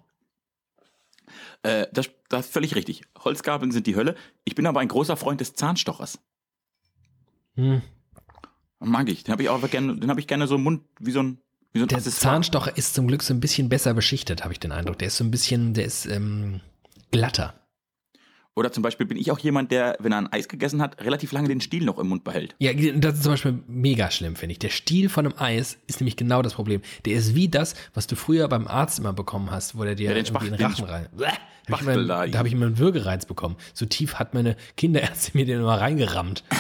[1.64, 3.04] Äh, das, das ist völlig richtig.
[3.24, 4.16] Holzgabeln sind die Hölle.
[4.46, 6.20] Ich bin aber ein großer Freund des Zahnstochers.
[7.56, 7.82] Hm.
[8.80, 9.24] Mag ich.
[9.24, 11.40] Den habe ich auch gerne, den habe ich gerne so im Mund, wie so ein,
[11.74, 12.36] wie so ein Der Accessoire.
[12.36, 15.00] Zahnstocher ist zum Glück so ein bisschen besser beschichtet, habe ich den Eindruck.
[15.00, 16.62] Der ist so ein bisschen, der ist ähm,
[17.12, 17.56] glatter.
[18.56, 21.32] Oder zum Beispiel bin ich auch jemand, der, wenn er ein Eis gegessen hat, relativ
[21.32, 22.54] lange den Stiel noch im Mund behält.
[22.60, 24.60] Ja, das ist zum Beispiel mega schlimm, finde ich.
[24.60, 26.82] Der Stiel von einem Eis ist nämlich genau das Problem.
[27.06, 30.10] Der ist wie das, was du früher beim Arzt immer bekommen hast, wo der dir
[30.10, 31.10] Ja, den irgendwie in den Rachen rein.
[31.18, 31.26] Bäh,
[31.72, 32.28] Hab immer, da.
[32.28, 33.56] da habe ich immer einen Würgereiz bekommen.
[33.74, 36.44] So tief hat meine Kinderärztin mir den immer reingerammt.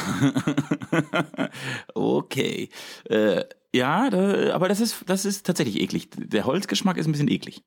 [1.93, 2.69] Okay.
[3.09, 3.43] Äh,
[3.73, 6.09] ja, da, aber das ist, das ist tatsächlich eklig.
[6.15, 7.61] Der Holzgeschmack ist ein bisschen eklig.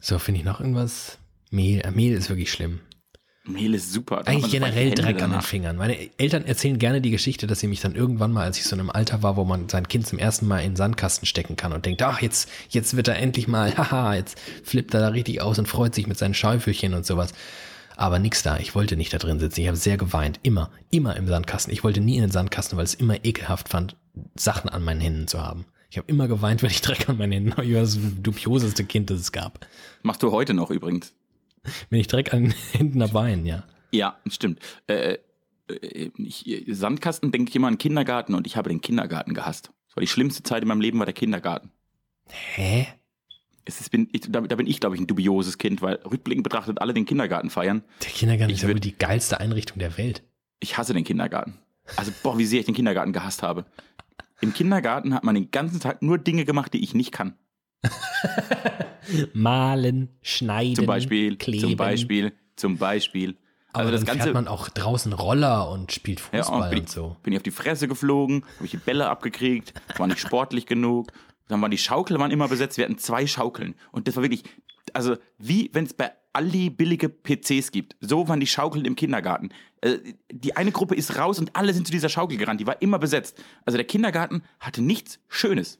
[0.00, 1.18] So, finde ich noch irgendwas?
[1.50, 2.80] Mehl, äh, Mehl ist wirklich schlimm.
[3.46, 4.22] Mehl ist super.
[4.24, 5.42] Da Eigentlich generell Dreck an den.
[5.42, 5.76] Fingern.
[5.76, 8.74] Meine Eltern erzählen gerne die Geschichte, dass sie mich dann irgendwann mal, als ich so
[8.74, 11.56] in einem Alter war, wo man sein Kind zum ersten Mal in den Sandkasten stecken
[11.56, 15.08] kann und denkt, ach, jetzt, jetzt wird er endlich mal, haha, jetzt flippt er da
[15.08, 17.32] richtig aus und freut sich mit seinen Schäufelchen und sowas.
[17.96, 18.58] Aber nix da.
[18.58, 19.60] Ich wollte nicht da drin sitzen.
[19.60, 20.40] Ich habe sehr geweint.
[20.42, 21.72] Immer, immer im Sandkasten.
[21.72, 23.96] Ich wollte nie in den Sandkasten, weil es immer ekelhaft fand,
[24.36, 25.66] Sachen an meinen Händen zu haben.
[25.90, 27.66] Ich habe immer geweint, wenn ich Dreck an meinen Händen habe.
[27.66, 29.66] Ich war das dubioseste Kind, das es gab.
[30.02, 31.14] Machst du heute noch übrigens.
[31.88, 33.64] Wenn ich Dreck an den Händen habe, weinen, ja.
[33.92, 34.58] Ja, stimmt.
[34.86, 35.18] Äh,
[35.68, 39.70] äh, ich, Sandkasten denke ich immer an Kindergarten und ich habe den Kindergarten gehasst.
[39.86, 41.70] Das war die schlimmste Zeit in meinem Leben, war der Kindergarten.
[42.28, 42.88] Hä?
[43.64, 46.42] Es ist, bin, ich, da, da bin ich, glaube ich, ein dubioses Kind, weil rückblickend
[46.42, 47.82] betrachtet alle den Kindergarten feiern.
[48.02, 50.22] Der Kindergarten Ich ist ja wohl die geilste Einrichtung der Welt.
[50.60, 51.58] Ich hasse den Kindergarten.
[51.96, 53.64] Also, boah, wie sehr ich den Kindergarten gehasst habe.
[54.40, 57.34] Im Kindergarten hat man den ganzen Tag nur Dinge gemacht, die ich nicht kann.
[59.32, 61.60] Malen, schneiden, Zum Beispiel, kleben.
[61.62, 63.36] zum Beispiel, zum Beispiel.
[63.72, 64.22] Aber Also das Ganze.
[64.24, 67.14] fährt man auch draußen Roller und spielt Ja, Fußball bin, und so.
[67.16, 70.66] ich, bin ich auf die Fresse geflogen, habe ich die Bälle abgekriegt, war nicht sportlich
[70.66, 71.08] genug.
[71.48, 72.78] Dann waren die Schaukel waren immer besetzt.
[72.78, 73.74] Wir hatten zwei Schaukeln.
[73.92, 74.44] Und das war wirklich,
[74.94, 77.96] also wie wenn es bei Aldi billige PCs gibt.
[78.00, 79.50] So waren die Schaukeln im Kindergarten.
[79.80, 79.98] Äh,
[80.30, 82.60] Die eine Gruppe ist raus und alle sind zu dieser Schaukel gerannt.
[82.60, 83.42] Die war immer besetzt.
[83.64, 85.78] Also der Kindergarten hatte nichts Schönes.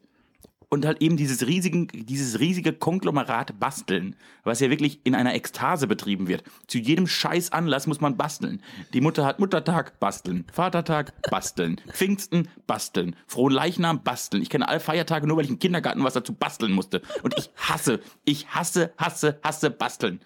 [0.71, 5.87] Und halt eben dieses, riesigen, dieses riesige Konglomerat basteln, was ja wirklich in einer Ekstase
[5.87, 6.43] betrieben wird.
[6.67, 8.61] Zu jedem scheiß Anlass muss man basteln.
[8.93, 10.45] Die Mutter hat Muttertag, basteln.
[10.53, 11.81] Vatertag, basteln.
[11.93, 13.15] Pfingsten, basteln.
[13.29, 14.43] Frohen Leichnam, basteln.
[14.43, 17.03] Ich kenne alle Feiertage nur, weil ich im Kindergarten was dazu basteln musste.
[17.23, 20.21] Und ich hasse, ich hasse, hasse, hasse basteln.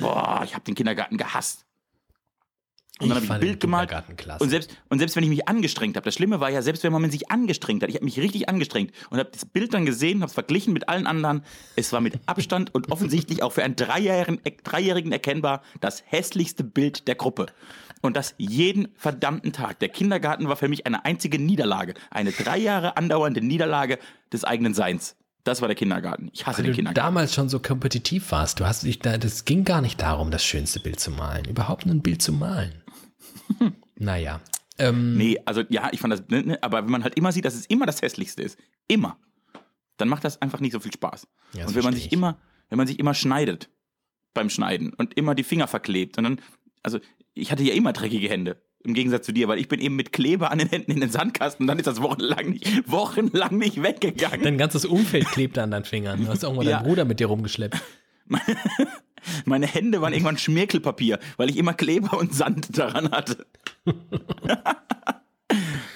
[0.00, 1.66] Boah, ich habe den Kindergarten gehasst.
[2.98, 3.92] Und dann habe ich ein Bild gemalt.
[4.38, 6.92] Und selbst, und selbst wenn ich mich angestrengt habe, das Schlimme war ja, selbst wenn
[6.92, 10.22] man sich angestrengt hat, ich habe mich richtig angestrengt und habe das Bild dann gesehen,
[10.22, 11.42] habe es verglichen mit allen anderen.
[11.76, 17.06] Es war mit Abstand und offensichtlich auch für einen Dreijährigen, Dreijährigen erkennbar das hässlichste Bild
[17.06, 17.46] der Gruppe.
[18.00, 19.78] Und das jeden verdammten Tag.
[19.80, 21.94] Der Kindergarten war für mich eine einzige Niederlage.
[22.10, 23.98] Eine drei Jahre andauernde Niederlage
[24.32, 25.16] des eigenen Seins.
[25.46, 26.28] Das war der Kindergarten.
[26.32, 27.06] Ich hasse Weil den du Kindergarten.
[27.06, 28.58] damals schon so kompetitiv warst.
[28.58, 31.44] Du hast dich da, das ging gar nicht darum, das schönste Bild zu malen.
[31.44, 32.82] Überhaupt nur ein Bild zu malen.
[33.96, 34.40] naja.
[34.78, 37.44] Ähm, Nee, also ja, ich fand das, ne, ne, aber wenn man halt immer sieht,
[37.44, 39.18] dass es immer das hässlichste ist, immer,
[39.98, 41.28] dann macht das einfach nicht so viel Spaß.
[41.52, 42.12] Ja, und wenn man sich ich.
[42.12, 43.70] immer, wenn man sich immer schneidet
[44.34, 46.40] beim Schneiden und immer die Finger verklebt und dann,
[46.82, 46.98] also
[47.34, 48.60] ich hatte ja immer dreckige Hände.
[48.86, 51.10] Im Gegensatz zu dir, weil ich bin eben mit Kleber an den Händen in den
[51.10, 54.42] Sandkasten und dann ist das wochenlang nicht, wochenlang nicht weggegangen.
[54.42, 56.20] Dein ganzes Umfeld klebte an deinen Fingern.
[56.24, 56.76] Du hast irgendwann Ja.
[56.76, 57.76] deinen Bruder mit dir rumgeschleppt.
[59.44, 63.44] Meine Hände waren irgendwann Schmirkelpapier, weil ich immer Kleber und Sand daran hatte.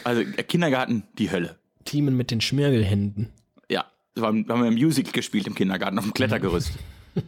[0.05, 1.57] also äh, Kindergarten, die Hölle.
[1.85, 3.29] Teamen mit den Schmirgelhänden.
[3.70, 3.85] Ja,
[4.16, 6.72] da haben wir ein Musical gespielt im Kindergarten auf dem Klettergerüst.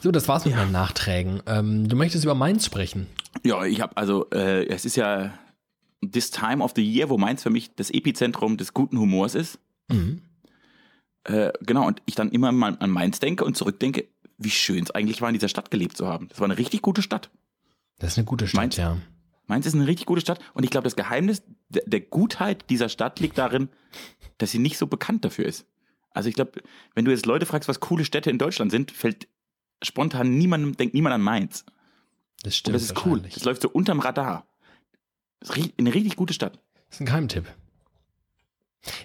[0.00, 1.42] So, das war's mit meinen Nachträgen.
[1.46, 3.06] Ähm, du möchtest über Mainz sprechen.
[3.44, 5.32] Ja, ich habe also, äh, es ist ja
[6.02, 9.58] this time of the year, wo Mainz für mich das Epizentrum des guten Humors ist.
[9.88, 10.22] Mhm.
[11.24, 14.90] Äh, genau, und ich dann immer mal an Mainz denke und zurückdenke, wie schön es
[14.90, 16.28] eigentlich war, in dieser Stadt gelebt zu haben.
[16.28, 17.30] Das war eine richtig gute Stadt.
[17.98, 18.76] Das ist eine gute Stadt, Mainz?
[18.76, 18.96] ja.
[19.46, 22.88] Mainz ist eine richtig gute Stadt und ich glaube, das Geheimnis der, der Gutheit dieser
[22.88, 23.68] Stadt liegt darin,
[24.38, 25.66] dass sie nicht so bekannt dafür ist.
[26.10, 26.62] Also ich glaube,
[26.94, 29.28] wenn du jetzt Leute fragst, was coole Städte in Deutschland sind, fällt
[29.82, 31.64] spontan niemandem, denkt niemand an Mainz.
[32.42, 32.74] Das Und stimmt.
[32.76, 33.20] das ist cool.
[33.20, 34.46] Das läuft so unterm Radar.
[35.40, 36.54] Das ist ri- eine richtig gute Stadt.
[36.88, 37.46] Das ist ein Geheimtipp.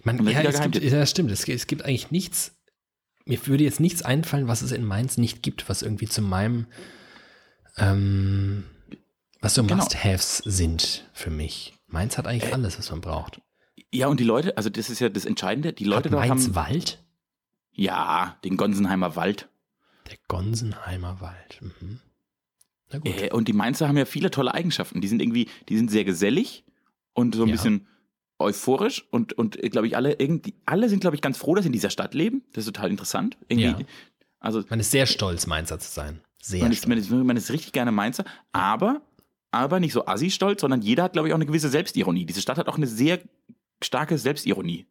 [0.03, 1.29] Man, Und ja, es gibt, ja, das stimmt.
[1.31, 2.55] Es, gibt- es gibt eigentlich nichts.
[3.25, 6.65] Mir würde jetzt nichts einfallen, was es in Mainz nicht gibt, was irgendwie zu meinem,
[7.77, 8.63] ähm,
[9.41, 9.75] was so Genau.
[9.83, 11.73] Must-Haves sind für mich.
[11.87, 13.41] Mainz hat eigentlich alles, was man braucht.
[13.91, 16.45] Ja, und die Leute, also das ist ja das Entscheidende, die Leute Hat dort Mainz
[16.45, 17.03] haben, Wald?
[17.71, 19.47] ja, den Gonsenheimer Wald.
[20.09, 21.59] Der Gonsenheimer Wald.
[21.61, 21.99] Mhm.
[22.91, 25.01] Äh, und die Mainzer haben ja viele tolle Eigenschaften.
[25.01, 26.63] Die sind irgendwie, die sind sehr gesellig
[27.13, 27.53] und so ein Ja.
[27.55, 27.87] bisschen
[28.39, 31.67] euphorisch und, und glaube ich, alle irgendwie, alle sind, glaube ich, ganz froh, dass sie
[31.69, 32.43] in dieser Stadt leben.
[32.53, 33.37] Das ist total interessant.
[33.49, 33.87] Irgendwie, Ja.
[34.39, 36.21] Also Man ist sehr stolz, Mainzer zu sein.
[36.41, 36.89] Sehr man ist, stolz.
[36.89, 39.01] man, ist, man ist richtig gerne Mainzer, aber,
[39.51, 42.25] aber nicht so assi-stolz, sondern jeder hat, glaube ich, auch eine gewisse Selbstironie.
[42.25, 43.19] Diese Stadt hat auch eine sehr
[43.83, 44.85] starke Selbstironie.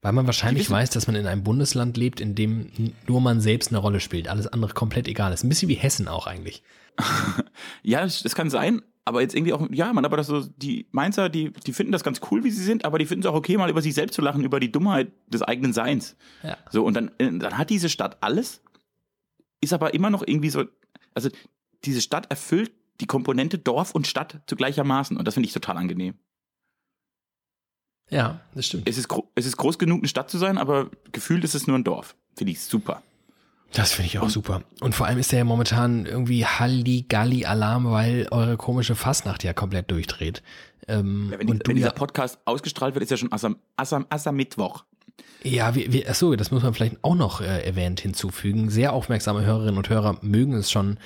[0.00, 2.70] Weil man wahrscheinlich weiß, dass man in einem Bundesland lebt, in dem
[3.06, 4.28] nur man selbst eine Rolle spielt.
[4.28, 5.44] Alles andere komplett egal ist.
[5.44, 6.62] Ein bisschen wie Hessen auch eigentlich.
[7.82, 10.86] Ja, das, das kann sein, aber jetzt irgendwie auch, ja, man, aber das so, die
[10.92, 13.34] Mainzer, die, die finden das ganz cool, wie sie sind, aber die finden es auch
[13.34, 16.16] okay, mal über sich selbst zu lachen, über die Dummheit des eigenen Seins.
[16.42, 16.56] Ja.
[16.70, 18.62] So, und dann, äh, dann hat diese Stadt alles,
[19.60, 20.64] ist aber immer noch irgendwie so,
[21.14, 21.30] also
[21.84, 25.76] diese Stadt erfüllt die Komponente Dorf und Stadt zu gleichermaßen und das finde ich total
[25.76, 26.14] angenehm.
[28.10, 28.88] Ja, das stimmt.
[28.88, 31.78] Es ist, es ist groß genug, eine Stadt zu sein, aber gefühlt ist es nur
[31.78, 32.14] ein Dorf.
[32.36, 33.02] Finde ich super.
[33.72, 34.62] Das finde ich auch super.
[34.80, 39.90] Und vor allem ist der ja momentan irgendwie Halligalli-Alarm, weil eure komische Fastnacht ja komplett
[39.90, 40.42] durchdreht.
[40.88, 43.32] Ähm, Ja, wenn, die, und du wenn dieser ja, Podcast ausgestrahlt wird, ist ja schon
[43.32, 44.84] Assam, Assam, Assam Mittwoch.
[45.42, 48.68] ja, wir, wir, achso, das muss man vielleicht auch noch äh, erwähnt hinzufügen.
[48.68, 50.98] Sehr aufmerksame Hörerinnen und Hörer mögen es schon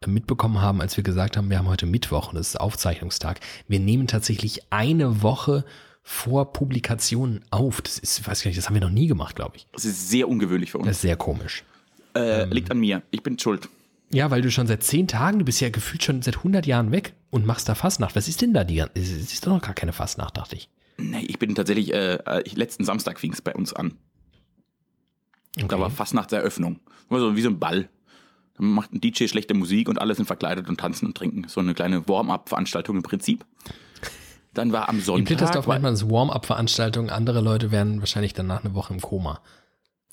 [0.00, 3.40] äh, mitbekommen haben, als wir gesagt haben, wir haben heute Mittwoch und es ist Aufzeichnungstag.
[3.66, 5.64] Wir nehmen tatsächlich eine Woche
[6.02, 7.80] vor Publikation auf.
[7.82, 9.66] Das ist, weiß gar nicht, das haben wir noch nie gemacht, glaube ich.
[9.72, 10.86] Das ist sehr ungewöhnlich für uns.
[10.88, 11.64] Das ist sehr komisch.
[12.14, 13.02] Äh, liegt an mir.
[13.10, 13.68] Ich bin schuld.
[14.12, 16.90] Ja, weil du schon seit zehn Tagen, du bist ja gefühlt schon seit 100 Jahren
[16.92, 18.14] weg und machst da Fastnacht.
[18.14, 18.80] Was ist denn da die?
[18.94, 20.68] Es ist doch noch gar keine Fastnacht, dachte ich.
[20.98, 23.94] Nee, ich bin tatsächlich, äh, äh, ich, letzten Samstag fing es bei uns an.
[25.56, 25.80] Da Okay.
[25.80, 26.80] war Fastnachtseröffnung.
[27.08, 27.88] War so wie so ein Ball.
[28.58, 31.46] Dann macht ein DJ schlechte Musik und alle sind verkleidet und tanzen und trinken.
[31.48, 33.46] So eine kleine Warm-up-Veranstaltung im Prinzip.
[34.54, 35.26] Dann war am In Sonntag.
[35.26, 37.10] Plittersdorf war, nennt man es Warm-up-Veranstaltung.
[37.10, 39.40] Andere Leute wären wahrscheinlich danach eine Woche im Koma.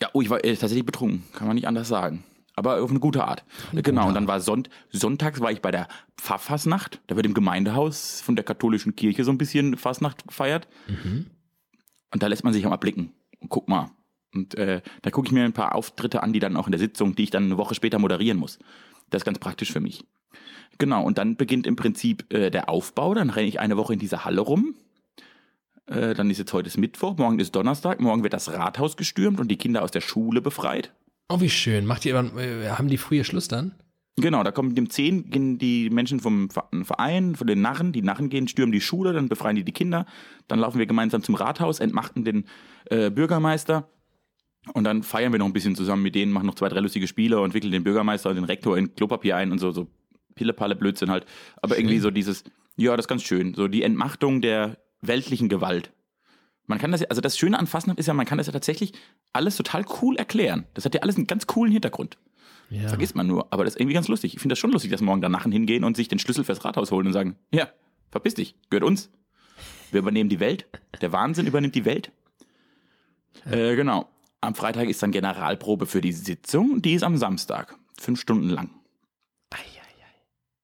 [0.02, 1.24] ja, oh, ich war äh, tatsächlich betrunken.
[1.34, 2.24] Kann man nicht anders sagen.
[2.56, 3.44] Aber auf eine gute Art.
[3.74, 4.08] genau.
[4.08, 7.02] Und dann war Sonnt Sonntags war ich bei der Pfarrfasnacht.
[7.08, 10.68] Da wird im Gemeindehaus von der katholischen Kirche so ein bisschen Fastnacht gefeiert.
[12.14, 13.14] Und da lässt man sich auch mal blicken.
[13.40, 13.92] Und guck mal.
[14.34, 16.80] Und äh, da gucke ich mir ein paar Auftritte an, die dann auch in der
[16.80, 18.60] Sitzung, die ich dann eine Woche später moderieren muss.
[19.10, 20.04] Das ist ganz praktisch für mich.
[20.78, 23.14] Genau, und dann beginnt im Prinzip äh, der Aufbau.
[23.14, 24.76] Dann renne ich eine Woche in dieser Halle rum.
[25.88, 29.40] Äh, dann ist jetzt heute ist Mittwoch, morgen ist Donnerstag, morgen wird das Rathaus gestürmt
[29.40, 30.94] und die Kinder aus der Schule befreit.
[31.30, 31.86] Oh, wie schön.
[31.86, 33.74] Macht ihr, äh, haben die früher Schluss dann?
[34.16, 38.30] Genau, da kommen dem 10 gehen die Menschen vom Verein, von den Narren, die Narren
[38.30, 40.06] gehen, stürmen die Schule, dann befreien die die Kinder,
[40.48, 42.46] dann laufen wir gemeinsam zum Rathaus, entmachten den
[42.90, 43.88] äh, Bürgermeister
[44.74, 47.08] und dann feiern wir noch ein bisschen zusammen mit denen, machen noch zwei, drei lustige
[47.08, 49.88] Spiele und wickeln den Bürgermeister und den Rektor in Klopapier ein und so, so
[50.40, 51.26] Pille-Palle Blödsinn halt.
[51.62, 51.84] Aber Schön.
[51.84, 52.46] irgendwie so dieses,
[52.78, 55.92] ja, das ist ganz schön, so die Entmachtung der weltlichen Gewalt.
[56.66, 58.54] Man kann das ja, also das Schöne an Fastnacht ist ja, man kann das ja
[58.54, 58.94] tatsächlich
[59.34, 60.66] alles total cool erklären.
[60.76, 62.18] Das hat ja alles einen ganz coolen Hintergrund.
[62.70, 62.88] Ja.
[62.88, 63.52] Vergisst man nur.
[63.52, 64.36] Aber das ist irgendwie ganz lustig.
[64.36, 66.92] Ich finde das schon lustig, dass morgen danach hingehen und sich den Schlüssel fürs Rathaus
[66.92, 67.68] holen und sagen, ja,
[68.12, 69.10] verpiss dich, gehört uns.
[69.92, 70.68] Wir übernehmen die Welt.
[71.02, 72.12] Der Wahnsinn übernimmt die Welt.
[73.50, 74.08] Äh, genau.
[74.40, 76.82] Am Freitag ist dann Generalprobe für die Sitzung.
[76.82, 77.76] Die ist am Samstag.
[78.00, 78.70] Fünf Stunden lang.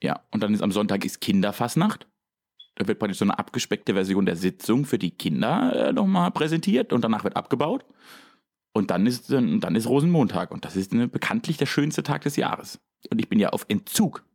[0.01, 0.21] Ja.
[0.31, 2.07] Und dann ist am Sonntag ist Kinderfassnacht.
[2.75, 6.91] Da wird praktisch so eine abgespeckte Version der Sitzung für die Kinder äh, nochmal präsentiert
[6.91, 7.85] und danach wird abgebaut.
[8.73, 12.35] Und dann ist, dann ist Rosenmontag und das ist äh, bekanntlich der schönste Tag des
[12.35, 12.79] Jahres.
[13.09, 14.25] Und ich bin ja auf Entzug.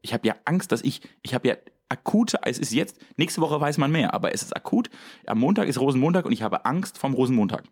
[0.00, 1.56] Ich habe ja Angst, dass ich, ich habe ja
[1.90, 4.88] akute, es ist jetzt, nächste Woche weiß man mehr, aber es ist akut.
[5.26, 7.64] Am Montag ist Rosenmontag und ich habe Angst vom Rosenmontag.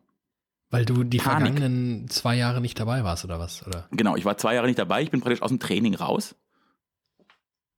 [0.70, 1.54] Weil du die Panik.
[1.54, 3.66] vergangenen zwei Jahre nicht dabei warst, oder was?
[3.66, 3.88] Oder?
[3.92, 6.34] Genau, ich war zwei Jahre nicht dabei, ich bin praktisch aus dem Training raus.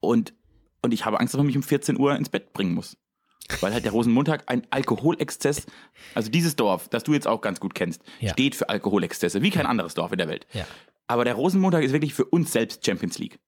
[0.01, 0.33] Und,
[0.83, 2.97] und ich habe Angst, dass man mich um 14 Uhr ins Bett bringen muss.
[3.61, 5.67] Weil halt der Rosenmontag ein Alkoholexzess,
[6.15, 8.33] also dieses Dorf, das du jetzt auch ganz gut kennst, Ja.
[8.33, 10.47] steht für Alkoholexzesse, wie kein anderes Dorf in der Welt.
[10.53, 10.67] Ja.
[11.09, 13.41] Aber der Rosenmontag ist wirklich für uns selbst Champions League.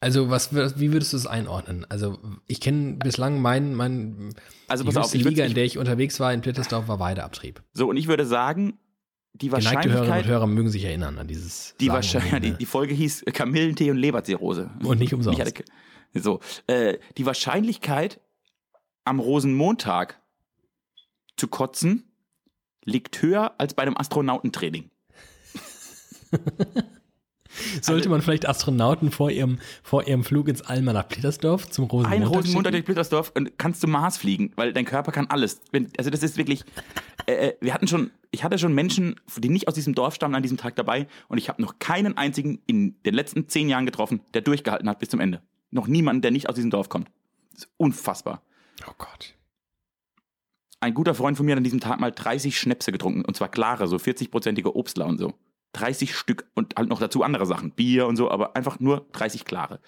[0.00, 1.86] Also, was, wie würdest du es einordnen?
[1.88, 4.34] Also, ich kenne bislang mein, mein
[4.68, 7.62] Also die pass auf, Liga, in der ich unterwegs war in Plittersdorf, war Weideabtrieb.
[7.72, 8.78] So, und ich würde sagen,
[9.40, 11.74] die Geneigte Hörerinnen und Wahrscheinlichkeit, Hörer mögen sich erinnern an dieses.
[11.80, 14.70] die, Wahrscheinlichkeit die, ohne- die Folge hieß Kamillentee und Leberzirrhose.
[14.82, 15.40] Und nicht umsonst.
[15.40, 15.64] Hatte,
[16.14, 18.20] so, äh, die Wahrscheinlichkeit,
[19.04, 20.20] am Rosenmontag
[21.36, 22.04] zu kotzen,
[22.84, 24.90] liegt höher als bei einem Astronautentraining.
[27.80, 31.84] Sollte man vielleicht Astronauten vor ihrem, vor ihrem Flug ins All mal nach Plittersdorf zum
[31.84, 32.72] Ein Rosenmontag Rosenmontag schicken?
[32.72, 35.60] durch Blittersdorf und kannst du Mars fliegen, weil dein Körper kann alles.
[35.96, 36.64] Also das ist wirklich,
[37.26, 40.34] äh, äh, wir hatten schon, ich hatte schon Menschen, die nicht aus diesem Dorf stammen,
[40.34, 43.86] an diesem Tag dabei und ich habe noch keinen einzigen in den letzten zehn Jahren
[43.86, 45.40] getroffen, der durchgehalten hat bis zum Ende.
[45.70, 47.08] Noch niemanden, der nicht aus diesem Dorf kommt.
[47.52, 48.42] Das ist unfassbar.
[48.86, 49.34] Oh Gott.
[50.80, 53.48] Ein guter Freund von mir hat an diesem Tag mal 30 Schnäpse getrunken und zwar
[53.48, 55.32] klare, so 40-prozentige Obstler und so.
[55.72, 59.46] 30 Stück und halt noch dazu andere Sachen, Bier und so, aber einfach nur 30
[59.46, 59.80] klare.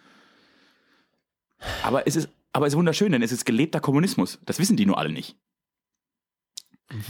[1.83, 4.39] Aber es ist, aber es ist wunderschön, denn es ist gelebter Kommunismus.
[4.47, 5.37] Das wissen die nur alle nicht.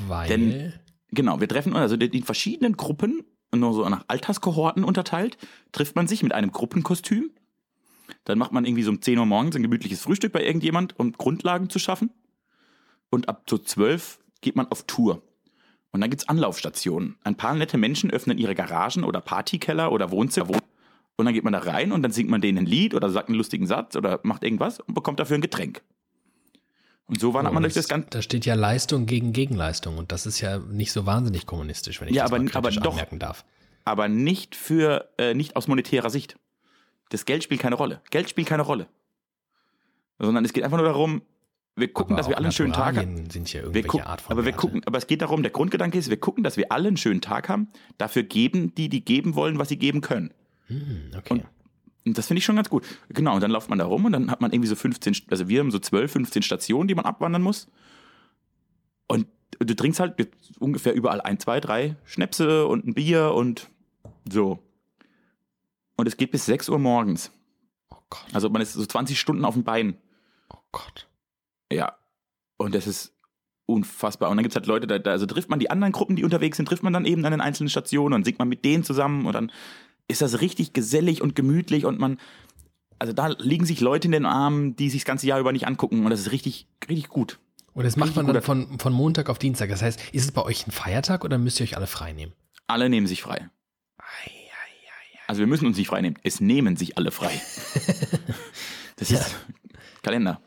[0.09, 0.29] Weil.
[0.29, 0.73] Denn-
[1.11, 5.39] Genau, wir treffen uns, also in verschiedenen Gruppen, nur so nach Alterskohorten unterteilt,
[5.73, 7.31] trifft man sich mit einem Gruppenkostüm.
[8.25, 11.13] Dann macht man irgendwie so um 10 Uhr morgens ein gemütliches Frühstück bei irgendjemand, um
[11.13, 12.11] Grundlagen zu schaffen.
[13.11, 15.23] Und ab so 12 geht man auf Tour.
[15.91, 17.17] Und dann gibt's Anlaufstationen.
[17.25, 20.59] Ein paar nette Menschen öffnen ihre Garagen oder Partykeller oder Wohnzimmer.
[21.17, 23.29] Und dann geht man da rein und dann singt man denen ein Lied oder sagt
[23.29, 25.83] einen lustigen Satz oder macht irgendwas und bekommt dafür ein Getränk.
[27.09, 28.09] Und so wandert man durch das Ganze.
[28.11, 32.09] Da steht ja Leistung gegen Gegenleistung und das ist ja nicht so wahnsinnig kommunistisch, wenn
[32.09, 32.93] ich Ja, das aber- mal aber doch.
[32.93, 33.45] anmerken darf.
[33.85, 36.37] aber nicht für äh, nicht aus monetärer Sicht.
[37.09, 38.03] Das Geld spielt keine Rolle.
[38.11, 38.87] Geld spielt keine Rolle.
[40.19, 41.23] Sondern es geht einfach nur darum,
[41.77, 43.31] wir gucken, aber dass wir alle einen schönen Tag haben.
[43.31, 44.59] Sind ja Wir irgendwelche gucken, Art von aber wir Werte.
[44.59, 47.21] gucken, aber es geht darum, der Grundgedanke ist, wir gucken, dass wir alle einen schönen
[47.23, 47.69] Tag haben.
[47.97, 50.35] Dafür geben die, die geben wollen, was sie geben können.
[50.67, 51.33] Hm, okay.
[51.35, 51.45] Und
[52.15, 52.85] das finde ich schon ganz gut.
[53.09, 55.49] Genau, und dann läuft man da rum und dann hat man irgendwie so 15, also
[55.49, 57.69] wir haben so 12, 15 Stationen, die man abwandern muss.
[59.09, 59.27] Und
[59.59, 63.69] du trinkst halt ungefähr überall ein, zwei, drei Schnäpse und ein Bier und
[64.31, 64.63] so.
[65.97, 67.33] Und es geht bis 6 Uhr morgens.
[67.91, 68.27] oh Gott.
[68.33, 69.99] Also man ist so 20 Stunden auf dem Bein.
[70.51, 71.09] Oh Gott.
[71.73, 71.97] Ja.
[72.57, 73.15] Und das ist
[73.67, 74.31] unfassbar.
[74.31, 76.25] Und dann gibt es halt Leute, da, da also trifft man die anderen Gruppen, die
[76.25, 78.83] unterwegs sind, trifft man dann eben an den einzelnen Stationen und singt man mit denen
[78.83, 79.53] zusammen und dann
[80.09, 82.19] ist das richtig gesellig und gemütlich und man,
[82.99, 85.67] also da liegen sich Leute in den Armen, die sich das ganze Jahr über nicht
[85.67, 87.39] angucken und das ist richtig, richtig gut.
[87.75, 89.69] Und das macht man dann von, von Montag auf Dienstag.
[89.69, 92.33] Das heißt, ist es bei euch ein Feiertag oder müsst ihr euch alle frei nehmen?
[92.67, 93.49] Alle nehmen sich frei.
[95.29, 96.17] Also wir müssen uns nicht frei nehmen.
[96.25, 97.31] Es nehmen sich alle frei.
[98.97, 99.37] das ist
[100.03, 100.41] Kalender.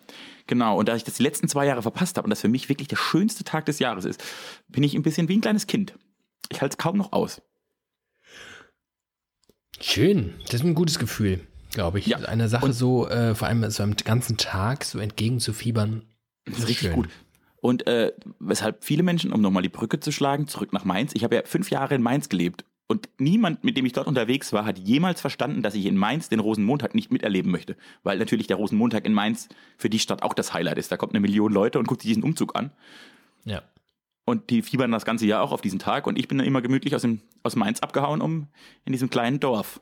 [0.48, 2.68] Genau, und da ich das die letzten zwei Jahre verpasst habe und das für mich
[2.68, 4.22] wirklich der schönste Tag des Jahres ist,
[4.68, 5.94] bin ich ein bisschen wie ein kleines Kind.
[6.50, 7.42] Ich halte es kaum noch aus.
[9.82, 11.40] Schön, das ist ein gutes Gefühl,
[11.74, 12.08] glaube ich.
[12.08, 12.18] Ja.
[12.20, 16.04] Eine Sache Und- so, äh, vor allem so am ganzen Tag so entgegenzufiebern.
[16.46, 16.94] Das ist richtig schön.
[16.94, 17.10] gut.
[17.62, 21.12] Und äh, weshalb viele Menschen, um nochmal die Brücke zu schlagen, zurück nach Mainz.
[21.14, 24.52] Ich habe ja fünf Jahre in Mainz gelebt und niemand, mit dem ich dort unterwegs
[24.52, 27.76] war, hat jemals verstanden, dass ich in Mainz den Rosenmontag nicht miterleben möchte.
[28.04, 30.92] Weil natürlich der Rosenmontag in Mainz für die Stadt auch das Highlight ist.
[30.92, 32.72] Da kommt eine Million Leute und guckt sich diesen Umzug an.
[33.46, 33.62] Ja.
[34.26, 36.08] Und die fiebern das ganze Jahr auch auf diesen Tag.
[36.08, 38.48] Und ich bin dann immer gemütlich aus, dem, aus Mainz abgehauen, um
[38.86, 39.82] in diesem kleinen Dorf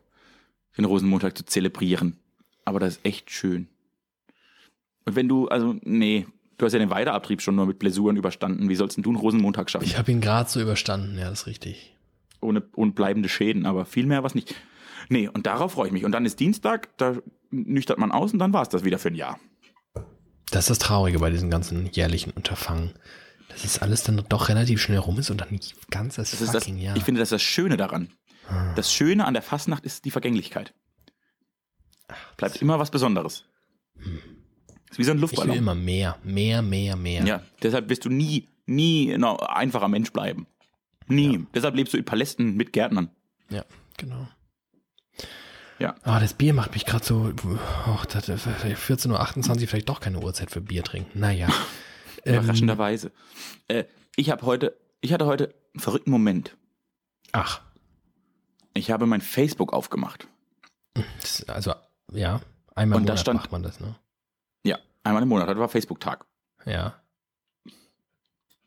[0.77, 2.17] den Rosenmontag zu zelebrieren.
[2.65, 3.67] Aber das ist echt schön.
[5.05, 6.25] Und wenn du, also, nee,
[6.59, 8.69] du hast ja den Weiterabtrieb schon nur mit Blessuren überstanden.
[8.69, 9.85] Wie sollst denn du einen Rosenmontag schaffen?
[9.85, 11.95] Ich habe ihn gerade so überstanden, ja, das ist richtig.
[12.41, 14.55] Ohne, ohne bleibende Schäden, aber viel mehr was nicht.
[15.09, 16.05] Nee, und darauf freue ich mich.
[16.05, 17.17] Und dann ist Dienstag, da
[17.49, 19.39] nüchtert man aus und dann war es das wieder für ein Jahr.
[20.51, 22.93] Das ist das Traurige bei diesen ganzen jährlichen Unterfangen.
[23.49, 25.59] Dass es alles dann doch relativ schnell rum ist und dann
[25.89, 26.95] ganz das, ist das, fucking Jahr.
[26.95, 28.09] Ich finde das ist das Schöne daran.
[28.47, 28.73] Ah.
[28.75, 30.73] Das Schöne an der Fastnacht ist die Vergänglichkeit.
[32.37, 33.45] Bleibt immer was Besonderes.
[34.89, 35.55] Ist wie so ein ich will Luftballon.
[35.55, 37.23] immer mehr, mehr, mehr, mehr.
[37.25, 40.47] Ja, deshalb wirst du nie, nie ein einfacher Mensch bleiben.
[41.07, 41.45] Nie.
[41.53, 43.09] Deshalb lebst du in Palästen mit Gärtnern.
[43.49, 43.65] Ja,
[43.97, 44.27] genau.
[45.79, 45.95] Ja.
[46.03, 47.33] Ah, das Bier macht mich gerade so,
[47.87, 51.19] oh, das, 14.28 Uhr, vielleicht doch keine Uhrzeit für Bier trinken.
[51.19, 51.47] Naja.
[52.25, 53.11] Ähm, Überraschenderweise.
[53.67, 56.55] Äh, ich habe heute, ich hatte heute einen verrückten Moment.
[57.31, 57.61] ach,
[58.73, 60.27] Ich habe mein Facebook aufgemacht.
[61.21, 61.73] das, also,
[62.11, 62.41] ja,
[62.75, 63.95] einmal im Und Monat stand- macht man das, ne?
[64.63, 65.47] Ja, einmal im Monat.
[65.47, 66.25] Heute war Facebook-Tag.
[66.65, 67.01] Ja.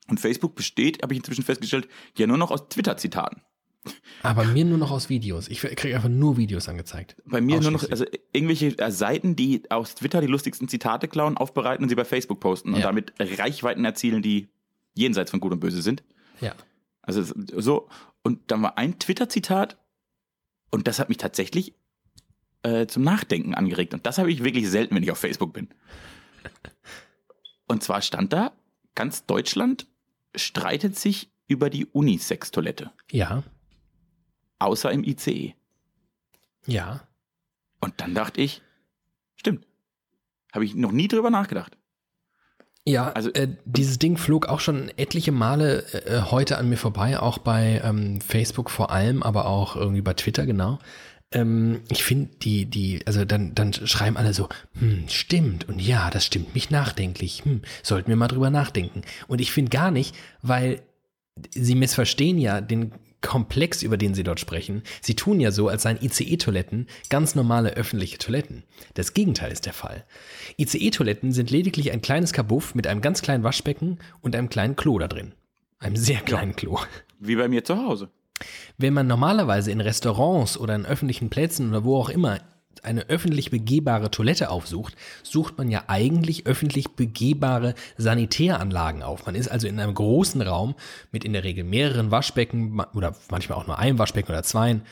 [0.09, 3.43] Und Facebook besteht, habe ich inzwischen festgestellt, ja nur noch aus Twitter-Zitaten.
[4.23, 5.49] Aber mir nur noch aus Videos.
[5.49, 7.17] Ich kriege einfach nur Videos angezeigt.
[7.25, 11.37] Bei mir nur noch, also irgendwelche äh, Seiten, die aus Twitter die lustigsten Zitate klauen,
[11.37, 12.87] aufbereiten und sie bei Facebook posten und Ja.
[12.87, 14.49] damit Reichweiten erzielen, die
[14.95, 16.05] jenseits von Gut und Böse sind.
[16.41, 16.55] Ja.
[17.03, 17.23] Also
[17.61, 17.89] so,
[18.23, 19.77] und dann war ein Twitter-Zitat
[20.71, 21.75] und das hat mich tatsächlich
[22.63, 23.93] äh, zum Nachdenken angeregt.
[23.95, 25.69] Und das habe ich wirklich selten, wenn ich auf Facebook bin.
[27.67, 28.53] Und zwar stand da,
[28.95, 29.87] ganz Deutschland
[30.37, 33.43] streitet sich über die Unisex-Toilette, Ja.
[34.65, 35.55] Außer im ICE.
[36.67, 37.01] Ja.
[37.81, 38.63] Und dann dachte ich,
[39.37, 39.67] stimmt.
[40.53, 41.77] Habe ich noch nie drüber nachgedacht.
[42.85, 47.19] Ja, Also- äh, dieses Ding flog auch schon etliche Male äh, heute an mir vorbei,
[47.19, 50.79] auch bei ähm, Facebook vor allem, aber auch irgendwie bei Twitter, genau.
[51.31, 54.49] Ähm, ich finde die, die, also dann, dann schreiben alle so,
[54.79, 59.03] hm, stimmt und ja, das stimmt mich nachdenklich, hm, sollten wir mal drüber nachdenken.
[59.29, 60.83] Und ich finde gar nicht, weil
[61.51, 62.93] sie missverstehen ja den
[63.23, 64.83] Komplex, über den sie dort sprechen.
[65.01, 68.65] Sie tun ja so, als seien ICE-Toiletten ganz normale öffentliche Toiletten.
[68.95, 70.05] Das Gegenteil ist der Fall.
[70.59, 74.99] ICE-Toiletten sind lediglich ein kleines Kabuff mit einem ganz kleinen Waschbecken und einem kleinen Klo
[74.99, 75.33] da drin.
[75.79, 76.79] Einem sehr kleinen Klo.
[77.19, 78.11] Wie bei mir zu Hause.
[78.77, 82.41] Wenn man normalerweise in Restaurants oder in öffentlichen Plätzen oder wo auch immer
[82.83, 89.27] eine öffentlich begehbare Toilette aufsucht, sucht man ja eigentlich öffentlich begehbare Sanitäranlagen auf.
[89.27, 90.75] Man ist also in einem großen Raum
[91.11, 94.83] mit in der Regel mehreren Waschbecken oder manchmal auch nur einem Waschbecken oder zweien,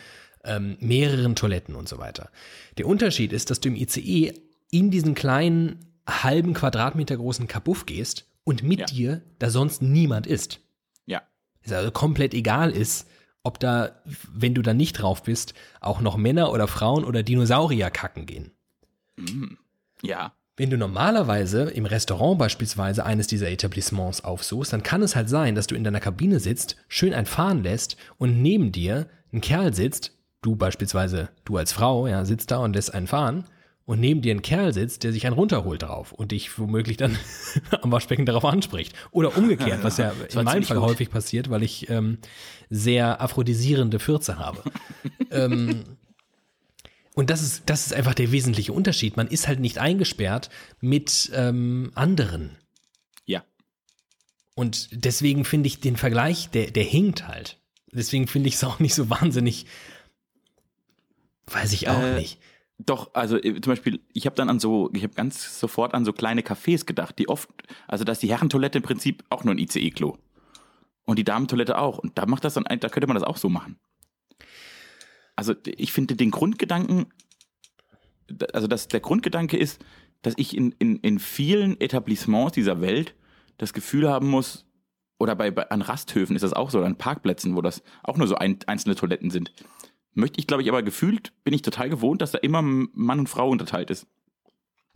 [0.45, 2.31] ähm, mehreren Toiletten und so weiter.
[2.79, 4.33] Der Unterschied ist, dass du im ICE
[4.71, 8.87] in diesen kleinen halben Quadratmeter großen Kabuff gehst und mit Ja.
[8.87, 10.61] dir da sonst niemand ist
[11.07, 11.23] Ja.
[11.63, 13.07] es also komplett egal ist,
[13.43, 17.91] ob da, wenn du da nicht drauf bist, auch noch Männer oder Frauen oder Dinosaurier
[17.91, 18.53] kacken gehen.
[20.03, 20.33] Ja.
[20.57, 25.55] Wenn du normalerweise im Restaurant beispielsweise eines dieser Etablissements aufsuchst, dann kann es halt sein,
[25.55, 29.73] dass du in deiner Kabine sitzt, schön ein fahren lässt und neben dir ein Kerl
[29.73, 33.45] sitzt, du beispielsweise, du als Frau, ja, sitzt da und lässt einen fahren
[33.91, 37.19] und neben dir ein Kerl sitzt, der sich einen runterholt drauf und dich womöglich dann
[37.83, 38.95] am Waschbecken darauf anspricht.
[39.11, 40.91] Oder umgekehrt, was ja Das war in meinem Fall gut.
[40.91, 42.19] häufig passiert, weil ich ähm,
[42.69, 44.63] sehr aphrodisierende Fürze habe.
[45.33, 45.83] ähm,
[47.15, 49.17] und das ist, das ist einfach der wesentliche Unterschied.
[49.17, 50.51] Man ist halt nicht eingesperrt
[50.81, 52.57] mit ähm, anderen.
[53.27, 53.43] Ja.
[54.55, 57.59] Und deswegen finde ich den Vergleich, der, der hinkt halt.
[57.91, 59.67] Deswegen finde ich es auch nicht so wahnsinnig.
[61.47, 62.39] Weiß ich auch Äh, nicht.
[62.87, 66.05] Doch, also äh, zum Beispiel, ich habe dann an so, ich habe ganz sofort an
[66.05, 67.49] so kleine Cafés gedacht, die oft,
[67.87, 70.17] also da ist die Herrentoilette im Prinzip auch nur ein ICE-Klo.
[71.05, 71.99] Und die Damentoilette auch.
[71.99, 73.79] Und da macht das dann, da könnte man das auch so machen.
[75.37, 77.07] Also ich finde den Grundgedanken,
[78.29, 79.85] da- also dass der Grundgedanke ist,
[80.23, 83.15] dass ich in, in, in vielen Etablissements dieser Welt
[83.59, 84.67] das Gefühl haben muss,
[85.19, 88.17] oder bei, bei an Rasthöfen ist das auch so, oder an Parkplätzen, wo das auch
[88.17, 89.53] nur so ein, einzelne Toiletten sind.
[90.15, 93.29] Möchte ich, glaube ich, aber gefühlt bin ich total gewohnt, dass da immer Mann und
[93.29, 94.07] Frau unterteilt ist.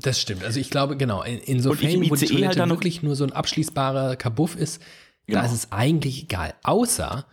[0.01, 0.45] Das stimmt.
[0.45, 3.25] Also ich glaube, genau, in, in so Fällen, wo die Toilette halt wirklich nur so
[3.25, 4.83] ein abschließbarer Kabuff ist,
[5.27, 5.41] genau.
[5.41, 6.55] da ist es eigentlich egal.
[6.65, 7.27] Außer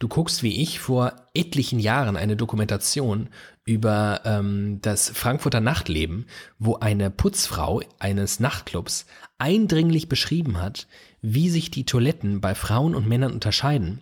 [0.00, 3.28] du guckst wie ich vor etlichen Jahren eine Dokumentation
[3.64, 6.26] über ähm, das Frankfurter Nachtleben,
[6.58, 9.06] wo eine Putzfrau eines Nachtclubs
[9.38, 10.88] eindringlich beschrieben hat,
[11.22, 14.00] wie sich die Toiletten bei Frauen und Männern unterscheiden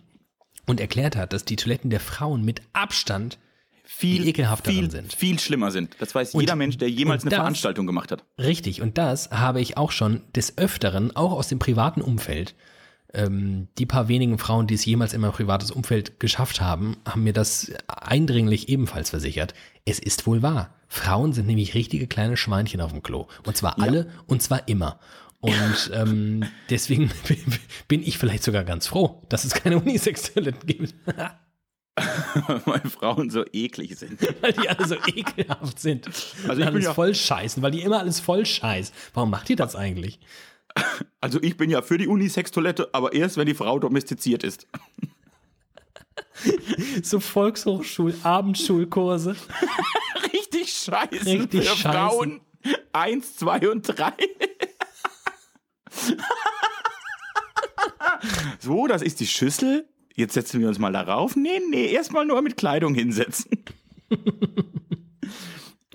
[0.67, 3.39] und erklärt hat, dass die Toiletten der Frauen mit Abstand
[3.83, 5.13] viel ekelhafter viel, sind.
[5.13, 5.95] Viel schlimmer sind.
[5.99, 8.25] Das weiß und, jeder Mensch, der jemals eine das, Veranstaltung gemacht hat.
[8.37, 8.81] Richtig.
[8.81, 12.53] Und das habe ich auch schon des Öfteren, auch aus dem privaten Umfeld,
[13.13, 17.23] ähm, die paar wenigen Frauen, die es jemals in mein privates Umfeld geschafft haben, haben
[17.23, 19.53] mir das eindringlich ebenfalls versichert.
[19.85, 20.75] Es ist wohl wahr.
[20.89, 23.27] Frauen sind nämlich richtige kleine Schweinchen auf dem Klo.
[23.45, 24.05] Und zwar alle ja.
[24.27, 24.99] und zwar immer.
[25.39, 27.11] Und ähm, deswegen
[27.87, 30.95] bin ich vielleicht sogar ganz froh, dass es keine Unisex-Toiletten gibt.
[32.65, 34.19] weil Frauen so eklig sind.
[34.41, 36.05] weil die alle so ekelhaft sind.
[36.47, 38.91] Also ich alles bin ja voll scheißen, weil die immer alles voll scheiß.
[39.15, 40.19] Warum macht ihr das eigentlich?
[41.21, 44.67] Also ich bin ja für die Unisex-Toilette, aber erst, wenn die Frau domestiziert ist.
[47.01, 49.35] so Volkshochschul, Abendschulkurse.
[50.33, 51.25] Richtig scheiße.
[51.25, 51.91] Richtig für scheißen.
[51.91, 52.41] Frauen.
[52.93, 54.13] Eins, zwei und drei.
[58.59, 59.87] so, das ist die Schüssel.
[60.15, 61.35] Jetzt setzen wir uns mal darauf.
[61.35, 63.51] Nee, nee, erstmal nur mit Kleidung hinsetzen.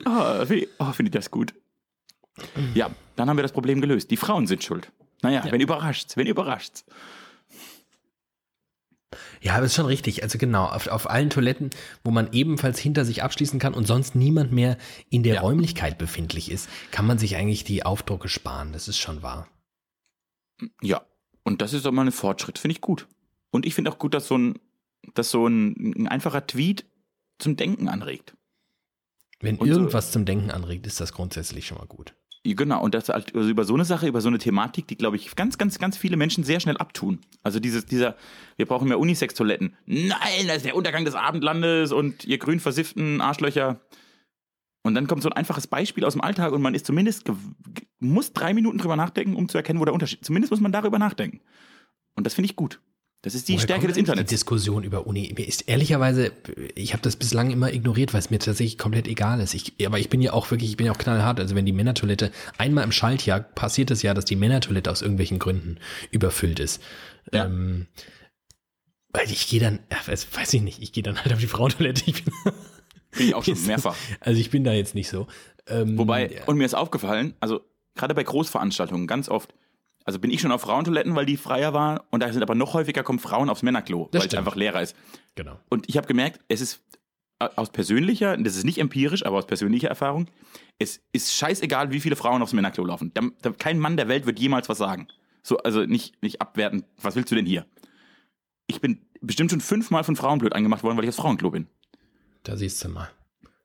[0.07, 1.55] oh, finde oh, find ich das gut.
[2.74, 4.11] Ja, dann haben wir das Problem gelöst.
[4.11, 4.90] Die Frauen sind schuld.
[5.22, 5.53] Naja, ja.
[5.53, 6.84] wenn überrascht's, wenn überrascht's.
[9.40, 10.22] Ja, das ist schon richtig.
[10.22, 11.70] Also genau, auf, auf allen Toiletten,
[12.05, 14.78] wo man ebenfalls hinter sich abschließen kann und sonst niemand mehr
[15.11, 15.40] in der ja.
[15.40, 18.72] Räumlichkeit befindlich ist, kann man sich eigentlich die Aufdrucke sparen.
[18.72, 19.49] Das ist schon wahr.
[20.80, 21.04] Ja,
[21.42, 23.06] und das ist doch mal ein Fortschritt, finde ich gut.
[23.50, 24.58] Und ich finde auch gut, dass so ein,
[25.14, 26.84] dass so ein, ein einfacher Tweet
[27.38, 28.34] zum Denken anregt.
[29.40, 32.14] Wenn und irgendwas so, zum Denken anregt, ist das grundsätzlich schon mal gut.
[32.44, 35.16] Genau, und das halt also über so eine Sache, über so eine Thematik, die, glaube
[35.16, 37.20] ich, ganz, ganz, ganz viele Menschen sehr schnell abtun.
[37.44, 38.16] Also dieses, dieser,
[38.56, 39.76] wir brauchen mehr Unisex-Toiletten.
[39.86, 43.80] Nein, das ist der Untergang des Abendlandes und ihr grün versifften Arschlöcher.
[44.83, 47.24] Und dann kommt so ein einfaches Beispiel aus dem Alltag und man ist zumindest,
[48.01, 50.26] muss drei Minuten drüber nachdenken, um zu erkennen, wo der Unterschied ist.
[50.26, 51.41] Zumindest muss man darüber nachdenken.
[52.16, 52.80] Und das finde ich gut.
[53.22, 54.28] Das ist die Woher Stärke des Internets.
[54.28, 55.33] Die Diskussion über Uni.
[55.37, 56.33] Mir ist ehrlicherweise,
[56.74, 59.55] ich habe das bislang immer ignoriert, weil es mir tatsächlich komplett egal ist.
[59.55, 61.39] Ich, aber ich bin ja auch wirklich, ich bin ja auch knallhart.
[61.39, 65.39] Also wenn die Männertoilette, einmal im Schaltjahr passiert es ja, dass die Männertoilette aus irgendwelchen
[65.39, 65.78] Gründen
[66.11, 66.83] überfüllt ist.
[67.33, 67.45] Ja.
[67.45, 67.87] Ähm,
[69.12, 72.03] weil ich gehe dann, weiß, weiß ich nicht, ich gehe dann halt auf die Frauentoilette.
[72.07, 72.35] Ich bin,
[73.16, 73.96] bin ich auch schon mehrfach.
[74.20, 75.26] Also ich bin da jetzt nicht so.
[75.66, 76.44] Ähm, Wobei, ja.
[76.46, 77.60] und mir ist aufgefallen, also
[77.94, 79.54] gerade bei Großveranstaltungen ganz oft,
[80.04, 82.74] also bin ich schon auf Frauentoiletten, weil die freier waren und da sind aber noch
[82.74, 84.96] häufiger kommen Frauen aufs Männerklo, weil es einfach leerer ist.
[85.36, 85.58] Genau.
[85.68, 86.82] Und ich habe gemerkt, es ist
[87.38, 90.26] äh, aus persönlicher, das ist nicht empirisch, aber aus persönlicher Erfahrung,
[90.78, 93.12] es ist scheißegal, wie viele Frauen aufs Männerklo laufen.
[93.14, 95.08] Da, da, kein Mann der Welt wird jemals was sagen.
[95.42, 97.66] So, also nicht, nicht abwerten, was willst du denn hier?
[98.66, 101.68] Ich bin bestimmt schon fünfmal von Frauen blöd angemacht worden, weil ich aufs Frauenklo bin.
[102.43, 103.09] Da siehst du mal.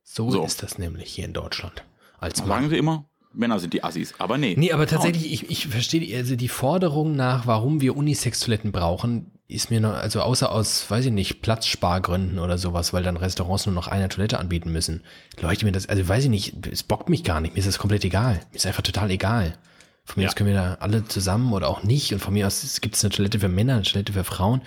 [0.04, 0.44] So, so.
[0.46, 1.84] ist das nämlich hier in Deutschland.
[2.20, 2.50] Als Mann.
[2.50, 4.56] Sagen sie immer, Männer sind die Assis, aber nee.
[4.58, 9.70] Nee, aber tatsächlich, ich, ich verstehe, also die Forderung nach, warum wir Unisex-Toiletten brauchen, ist
[9.70, 13.76] mir noch, also außer aus, weiß ich nicht, Platzspargründen oder sowas, weil dann Restaurants nur
[13.76, 15.04] noch eine Toilette anbieten müssen,
[15.40, 17.78] leuchtet mir das, also weiß ich nicht, es bockt mich gar nicht, mir ist das
[17.78, 18.42] komplett egal.
[18.52, 19.58] Mir ist einfach total egal.
[20.04, 20.30] Von mir ja.
[20.30, 22.14] aus können wir da alle zusammen oder auch nicht.
[22.14, 24.62] Und von mir aus gibt es eine Toilette für Männer, eine Toilette für Frauen.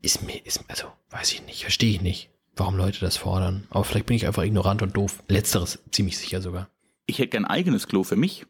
[0.00, 3.66] Ist mir, ist, also weiß ich nicht, verstehe ich nicht, warum Leute das fordern.
[3.70, 5.22] Aber vielleicht bin ich einfach ignorant und doof.
[5.28, 6.68] Letzteres ziemlich sicher sogar
[7.06, 8.46] ich hätte gern ein eigenes Klo für mich.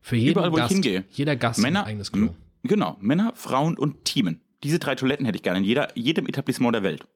[0.00, 1.04] Für jeden Überall, wo Gast, ich hingehe.
[1.10, 2.34] Jeder Gast Männer, ein eigenes Klo.
[2.64, 4.40] Genau, Männer, Frauen und Teamen.
[4.62, 7.06] Diese drei Toiletten hätte ich gerne in jeder, jedem Etablissement der Welt.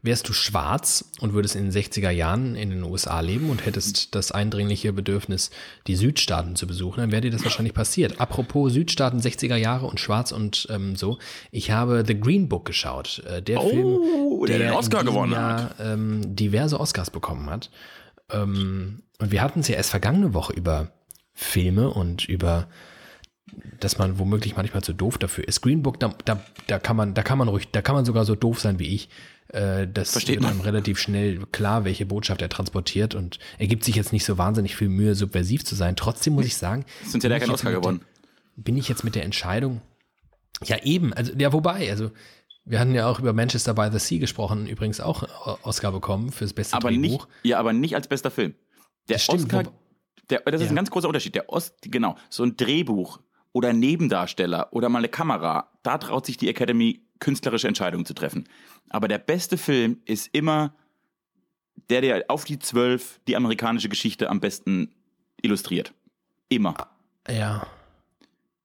[0.00, 4.14] Wärst du schwarz und würdest in den 60er Jahren in den USA leben und hättest
[4.14, 5.50] das eindringliche Bedürfnis,
[5.88, 8.20] die Südstaaten zu besuchen, dann wäre dir das wahrscheinlich passiert.
[8.20, 11.18] Apropos Südstaaten 60er Jahre und schwarz und ähm, so.
[11.50, 13.24] Ich habe The Green Book geschaut.
[13.26, 15.76] Äh, der oh, Film, der, der den Oscar gewonnen Jahr, hat.
[15.80, 17.70] Ähm, diverse Oscars bekommen hat.
[18.30, 20.92] Ähm, und wir hatten es ja erst vergangene Woche über
[21.32, 22.68] Filme und über
[23.80, 25.62] dass man womöglich manchmal zu doof dafür ist.
[25.62, 28.24] Green Book, da, da, da kann man, da kann man ruhig, da kann man sogar
[28.24, 29.08] so doof sein wie ich.
[29.48, 33.84] Äh, das Versteht wird dann relativ schnell klar, welche Botschaft er transportiert und er gibt
[33.84, 35.96] sich jetzt nicht so wahnsinnig viel Mühe, subversiv zu sein.
[35.96, 38.02] Trotzdem muss ich sagen, sind ja der kein Oscar gewonnen.
[38.56, 39.80] Bin ich jetzt mit der Entscheidung,
[40.64, 42.10] ja eben, also ja wobei, also
[42.64, 45.22] wir hatten ja auch über Manchester by the Sea gesprochen, übrigens auch
[45.62, 47.26] Oscar bekommen fürs beste aber Drehbuch.
[47.26, 48.54] Nicht, ja, aber nicht als bester Film.
[49.08, 49.72] Der das stimmt, Oscar,
[50.28, 50.72] der, das ist ja.
[50.72, 51.34] ein ganz großer Unterschied.
[51.34, 53.20] Der Ost, genau, so ein Drehbuch,
[53.52, 58.48] oder Nebendarsteller oder mal eine Kamera, da traut sich die Academy künstlerische Entscheidungen zu treffen.
[58.90, 60.74] Aber der beste Film ist immer
[61.90, 64.94] der, der auf die zwölf die amerikanische Geschichte am besten
[65.40, 65.92] illustriert.
[66.48, 66.74] Immer.
[67.28, 67.66] Ja.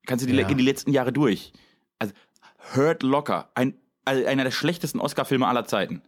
[0.05, 0.47] Kannst du die, Ja.
[0.47, 1.53] die letzten Jahre durch.
[1.99, 2.13] Also,
[2.75, 3.75] Hurt Locker, ein,
[4.05, 6.01] also einer der schlechtesten Oscar-Filme aller Zeiten.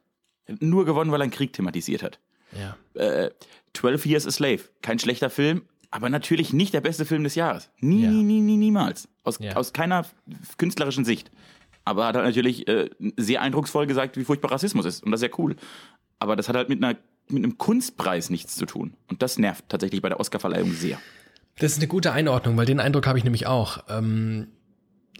[0.59, 2.19] Nur gewonnen, weil er einen Krieg thematisiert hat.
[2.51, 2.77] Ja.
[2.99, 3.31] Äh,
[3.73, 7.69] 12 Years a Slave, kein schlechter Film, aber natürlich nicht der beste Film des Jahres.
[7.79, 8.09] Nie, Ja.
[8.11, 9.07] nie, nie, nie, niemals.
[9.23, 9.55] Aus, Ja.
[9.55, 10.05] aus keiner
[10.57, 11.31] künstlerischen Sicht.
[11.83, 15.03] Aber hat halt natürlich äh, sehr eindrucksvoll gesagt, wie furchtbar Rassismus ist.
[15.03, 15.55] Und das ist ja cool.
[16.19, 16.97] Aber das hat halt mit, einer,
[17.29, 18.93] mit einem Kunstpreis nichts zu tun.
[19.09, 20.97] Und das nervt tatsächlich bei der Oscarverleihung sehr.
[21.59, 23.83] Das ist eine gute Einordnung, weil den Eindruck habe ich nämlich auch.
[23.89, 24.47] Ähm,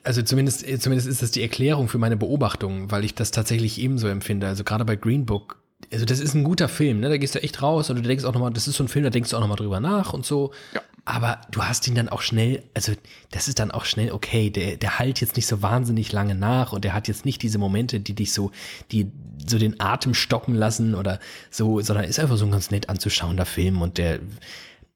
[0.04, 4.08] also zumindest, zumindest ist das die Erklärung für meine Beobachtung, weil ich das tatsächlich ebenso
[4.08, 4.48] empfinde.
[4.48, 5.62] Also gerade bei Green Book,
[5.92, 7.10] also das ist ein guter Film, ne?
[7.10, 9.04] Da gehst du echt raus und du denkst auch nochmal, das ist so ein Film,
[9.04, 10.52] da denkst du auch nochmal drüber nach und so.
[10.74, 10.82] Ja.
[11.08, 12.94] Aber du hast ihn dann auch schnell, also
[13.30, 14.50] das ist dann auch schnell okay.
[14.50, 17.60] Der, der halt jetzt nicht so wahnsinnig lange nach und der hat jetzt nicht diese
[17.60, 18.52] Momente, die dich so,
[18.92, 19.12] die
[19.46, 21.20] so den Atem stocken lassen oder
[21.52, 24.20] so, sondern ist einfach so ein ganz nett anzuschauender Film und der,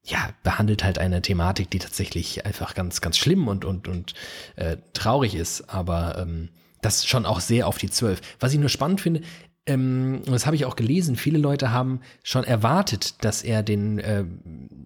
[0.03, 4.15] ja, behandelt halt eine Thematik, die tatsächlich einfach ganz, ganz schlimm und, und, und
[4.55, 6.49] äh, traurig ist, aber ähm,
[6.81, 8.21] das schon auch sehr auf die Zwölf.
[8.39, 9.21] Was ich nur spannend finde,
[9.69, 13.99] ähm, und das habe ich auch gelesen, viele Leute haben schon erwartet, dass er den
[13.99, 14.25] äh,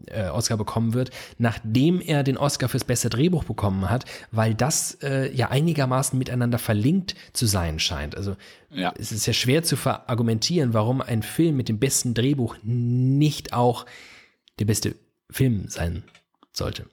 [0.08, 4.96] äh, Oscar bekommen wird, nachdem er den Oscar fürs beste Drehbuch bekommen hat, weil das
[5.02, 8.16] äh, ja einigermaßen miteinander verlinkt zu sein scheint.
[8.16, 8.36] Also
[8.70, 8.94] Ja.
[9.00, 13.86] es ist ja schwer zu verargumentieren, warum ein Film mit dem besten Drehbuch nicht auch
[14.60, 14.96] der beste
[15.32, 16.04] Film sein
[16.52, 16.86] sollte.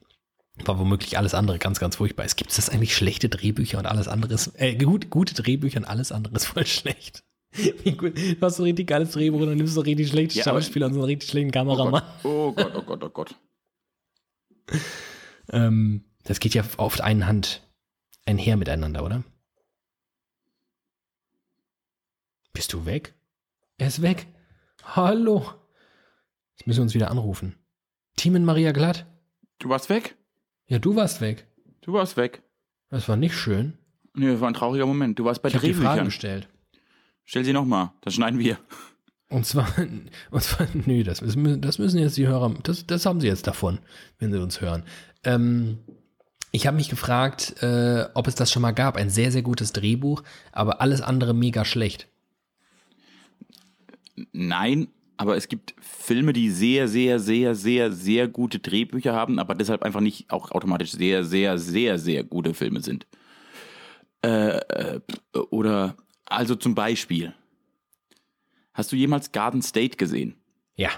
[0.65, 2.37] War womöglich alles andere ganz, ganz furchtbar ist.
[2.37, 6.13] Gibt es das eigentlich schlechte Drehbücher und alles andere äh, gut, gute Drehbücher und alles
[6.13, 7.25] andere ist voll schlecht?
[7.85, 10.39] Wie gut, du hast so richtig geiles Drehbuch und dann nimmst du so richtig schlechte
[10.39, 12.03] Ja, Schauspieler und so einen richtig schlechten Oh Kameramann.
[12.23, 13.35] Gott, oh Gott, oh Gott, oh Gott.
[15.53, 17.67] Ähm, das geht ja oft einen Hand
[18.25, 19.25] einher miteinander, oder?
[22.53, 23.15] Bist du weg?
[23.79, 24.27] Er ist weg.
[24.85, 25.45] Hallo.
[26.57, 27.57] Jetzt müssen wir uns wieder anrufen.
[28.17, 29.07] Teamen Maria Glatt?
[29.59, 30.17] Du warst weg?
[30.67, 31.47] Ja, du warst weg.
[31.81, 32.43] Du warst weg.
[32.91, 33.79] Das war nicht schön.
[34.15, 35.19] Nee, das war ein trauriger Moment.
[35.19, 36.05] Du warst bei Ich habe die Frage Drehbüchern.
[36.07, 36.49] gestellt.
[37.31, 38.59] Stell sie nochmal, das schneiden wir.
[39.29, 39.69] Und zwar,
[40.33, 43.47] und zwar, nö, das müssen, das müssen jetzt die Hörer, das, das haben sie jetzt
[43.47, 43.79] davon,
[44.19, 44.83] wenn sie uns hören.
[45.23, 45.79] Ähm,
[46.51, 48.97] ich habe mich gefragt, äh, ob es das schon mal gab.
[48.97, 52.09] Ein sehr, sehr gutes Drehbuch, aber alles andere mega schlecht.
[54.33, 59.55] Nein, aber es gibt Filme, die sehr, sehr, sehr, sehr, sehr gute Drehbücher haben, aber
[59.55, 63.07] deshalb einfach nicht auch automatisch sehr, sehr, sehr, sehr gute Filme sind.
[64.21, 65.01] Äh, äh,
[65.51, 65.95] oder,
[66.31, 67.35] also zum Beispiel,
[68.73, 70.37] hast du jemals Garden State gesehen?
[70.77, 70.91] Ja.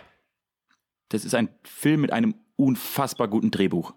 [1.09, 3.95] Das ist ein Film mit einem unfassbar guten Drehbuch.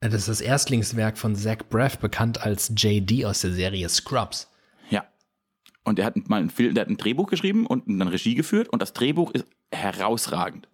[0.00, 4.50] Das ist das Erstlingswerk von Zach Braff, bekannt als JD aus der Serie Scrubs.
[4.90, 5.06] Ja.
[5.84, 8.68] Und er hat mal ein Film, der hat ein Drehbuch geschrieben und dann Regie geführt
[8.68, 10.68] und das Drehbuch ist herausragend.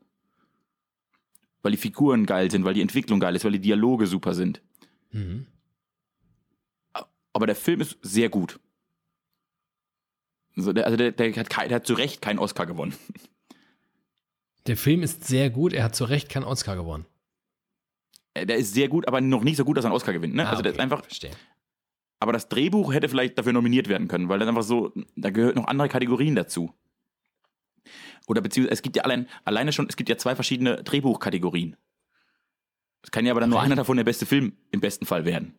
[1.62, 4.62] Weil die Figuren geil sind, weil die Entwicklung geil ist, weil die Dialoge super sind.
[5.10, 5.46] Mhm.
[7.34, 8.58] Aber der Film ist sehr gut.
[10.58, 12.94] Also der, also der, der, hat, der hat zu Recht keinen Oscar gewonnen.
[14.66, 17.06] Der Film ist sehr gut, er hat zu Recht keinen Oscar gewonnen.
[18.34, 20.34] Äh, Der ist sehr gut, aber noch nicht so gut, dass er einen Oscar gewinnt.
[20.34, 20.46] Ne?
[20.46, 21.02] Ah, also der ist einfach.
[21.04, 21.30] Verstehe.
[22.20, 25.54] Aber das Drehbuch hätte vielleicht dafür nominiert werden können, weil das einfach so, da gehört
[25.54, 26.74] noch andere Kategorien dazu.
[28.26, 31.76] Oder beziehungsweise, es gibt ja allein, alleine schon, es gibt ja zwei verschiedene Drehbuchkategorien.
[33.02, 33.66] Es kann ja aber dann nur Okay.
[33.66, 35.54] einer davon der beste Film im besten Fall werden.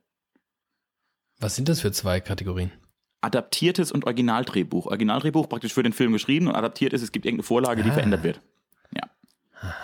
[1.39, 2.72] Was sind das für zwei Kategorien?
[3.22, 4.86] Adaptiertes und Originaldrehbuch.
[4.88, 7.93] Originaldrehbuch praktisch für den Film geschrieben und adaptiert ist, es gibt irgendeine Vorlage, die Ah.
[7.93, 8.41] verändert wird.
[8.95, 9.03] Ja.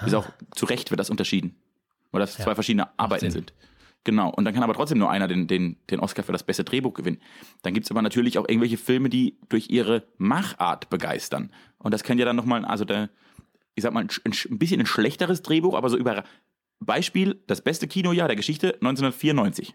[0.05, 1.55] Ist auch, zu Recht wird das unterschieden.
[2.11, 2.45] Weil das Ja.
[2.45, 3.53] zwei verschiedene Arbeiten sind.
[4.05, 4.29] Genau.
[4.29, 6.93] Und dann kann aber trotzdem nur einer den, den, den Oscar für das beste Drehbuch
[6.93, 7.19] gewinnen.
[7.63, 11.51] Dann gibt es aber natürlich auch irgendwelche Filme, die durch ihre Machart begeistern.
[11.79, 13.09] Und das kann ja dann nochmal, also der,
[13.73, 16.23] ich sag mal, ein, ein bisschen ein schlechteres Drehbuch, aber so über
[16.79, 19.73] Beispiel, das beste Kinojahr der Geschichte 1994.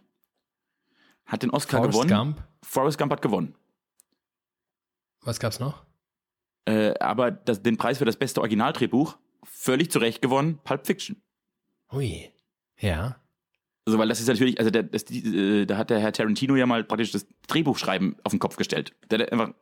[1.27, 2.35] Hat den Oscar Forrest gewonnen.
[2.35, 2.45] Gump.
[2.63, 3.55] Forrest Gump hat gewonnen.
[5.23, 5.85] Was gab's noch?
[6.65, 11.23] Äh, aber das, den Preis für das beste Originaldrehbuch völlig zu Recht gewonnen, Pulp Fiction.
[11.93, 12.31] Ui.
[12.79, 13.17] Ja.
[13.87, 16.67] Also, weil das ist natürlich, also der, das, äh, da hat der Herr Tarantino ja
[16.67, 18.95] mal praktisch das Drehbuchschreiben auf den Kopf gestellt.
[19.11, 19.53] Der, der einfach,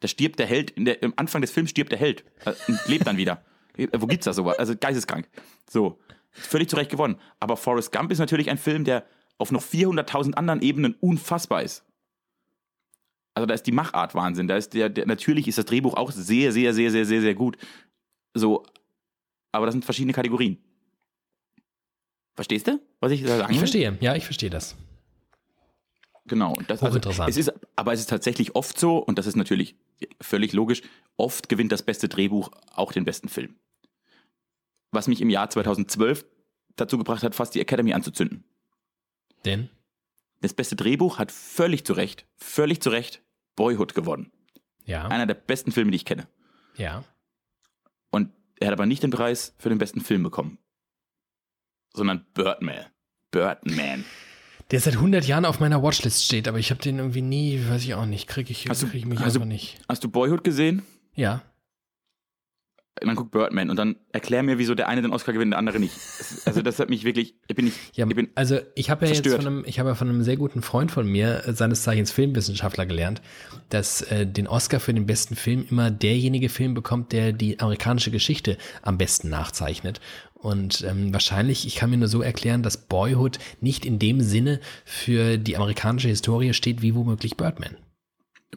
[0.00, 3.06] da stirbt der Held, der, am Anfang des Films stirbt der Held äh, und lebt
[3.06, 3.44] dann wieder.
[3.76, 4.58] Äh, Wo gibt's das sowas?
[4.58, 5.28] Also geisteskrank.
[5.68, 5.98] So,
[6.30, 7.16] völlig zu Recht gewonnen.
[7.40, 9.04] Aber Forrest Gump ist natürlich ein Film, der
[9.38, 11.84] auf noch 400.000 anderen Ebenen unfassbar ist.
[13.34, 14.46] Also da ist die Machart Wahnsinn.
[14.46, 17.34] Da ist der, der, natürlich ist das Drehbuch auch sehr, sehr, sehr, sehr, sehr, sehr
[17.34, 17.56] gut.
[18.32, 18.64] So,
[19.52, 20.58] aber das sind verschiedene Kategorien.
[22.34, 23.96] Verstehst du, was ich da sagen Ich verstehe.
[24.00, 24.76] Ja, ich verstehe das.
[26.26, 26.54] genau.
[26.66, 27.30] Das, also, Hochinteressant.
[27.30, 29.76] es ist, aber es ist tatsächlich oft so, und das ist natürlich
[30.20, 30.82] völlig logisch,
[31.16, 33.54] oft gewinnt das beste Drehbuch auch den besten Film.
[34.90, 36.24] Was mich im Jahr 2012
[36.76, 38.44] dazu gebracht hat, fast die Academy anzuzünden.
[39.44, 39.70] Denn?
[40.40, 43.22] Das beste Drehbuch hat völlig zu Recht, völlig zu Recht
[43.56, 44.32] Boyhood gewonnen.
[44.84, 45.06] Ja.
[45.08, 46.26] Einer der besten Filme, die ich kenne.
[46.76, 47.04] Ja.
[48.10, 48.30] Und
[48.60, 50.58] er hat aber nicht den Preis für den besten Film bekommen.
[51.92, 52.86] Sondern Birdman.
[53.30, 54.04] Birdman.
[54.70, 57.82] Der seit 100 Jahren auf meiner Watchlist steht, aber ich habe den irgendwie nie, weiß
[57.84, 59.78] ich auch nicht, kriege ich, krieg ich mich du- einfach nicht.
[59.88, 60.82] Hast du Boyhood gesehen?
[61.14, 61.42] Ja.
[63.00, 65.80] Dann guck Birdman und dann erklär mir, wieso der eine den Oscar gewinnt, der andere
[65.80, 65.94] nicht.
[66.44, 69.12] Also das hat mich wirklich, ich bin nicht, Ja, ich bin, also ich habe ja
[69.12, 69.42] jetzt verstört.
[69.42, 72.12] von einem, ich habe ja von einem sehr guten Freund von mir, äh, seines Zeichens
[72.12, 73.20] Filmwissenschaftler, gelernt,
[73.68, 78.10] dass äh, den Oscar für den besten Film immer derjenige Film bekommt, der die amerikanische
[78.10, 80.00] Geschichte am besten nachzeichnet.
[80.34, 84.60] Und ähm, wahrscheinlich, ich kann mir nur so erklären, dass Boyhood nicht in dem Sinne
[84.84, 87.76] für die amerikanische Historie steht, wie womöglich Birdman.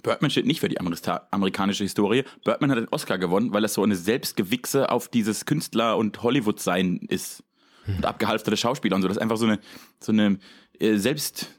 [0.02, 2.24] Birdman steht nicht für die Amerista- amerikanische Historie.
[2.43, 7.06] Birdman hat den Oscar gewonnen, weil es so eine Selbstgewichse auf dieses Künstler- und Hollywood-Sein
[7.10, 7.43] ist.
[7.88, 9.08] Und abgehalfterte Schauspieler und so.
[9.08, 9.60] Das ist einfach so eine,
[10.02, 10.39] so eine
[10.78, 11.54] äh, Selbst,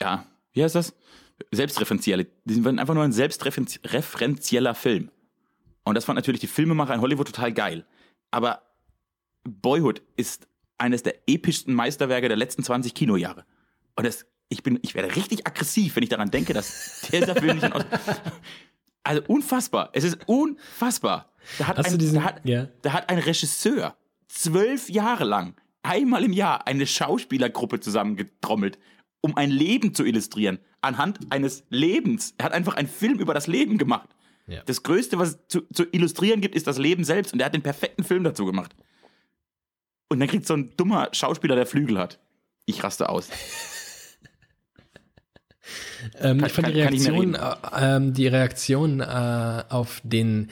[0.00, 0.94] ja, wie heißt das?
[1.50, 2.28] Selbstreferenzielle.
[2.44, 5.10] Die sind einfach nur ein selbstreferenzieller Film.
[5.84, 7.84] Und das fand natürlich die Filmemacher in Hollywood total geil.
[8.30, 8.62] Aber
[9.42, 10.46] Boyhood ist
[10.78, 13.44] eines der epischsten Meisterwerke der letzten 20 Kinojahre.
[13.96, 17.56] Und das, ich bin, ich werde richtig aggressiv, wenn ich daran denke, dass dieser Film
[17.58, 17.84] nicht aus.
[19.04, 19.90] Also unfassbar.
[19.94, 21.32] Es ist unfassbar.
[21.58, 22.68] Da hat, Hast ein, diesen- da, hat, ja.
[22.82, 23.96] da hat ein Regisseur
[24.28, 28.78] zwölf Jahre lang einmal im Jahr eine Schauspielergruppe zusammengetrommelt,
[29.20, 30.60] um ein Leben zu illustrieren.
[30.82, 32.34] Anhand eines Lebens.
[32.38, 34.08] Er hat einfach einen Film über das Leben gemacht.
[34.46, 34.62] Ja.
[34.66, 37.32] Das Größte, was es zu, zu illustrieren gibt, ist das Leben selbst.
[37.32, 38.72] Und er hat den perfekten Film dazu gemacht.
[40.10, 42.20] Und dann kriegt so ein dummer Schauspieler, der Flügel hat.
[42.66, 43.28] Ich raste aus.
[46.20, 50.50] Ähm, Kann- ich fand die kann- Reaktion, äh, ähm, die Reaktion äh, auf den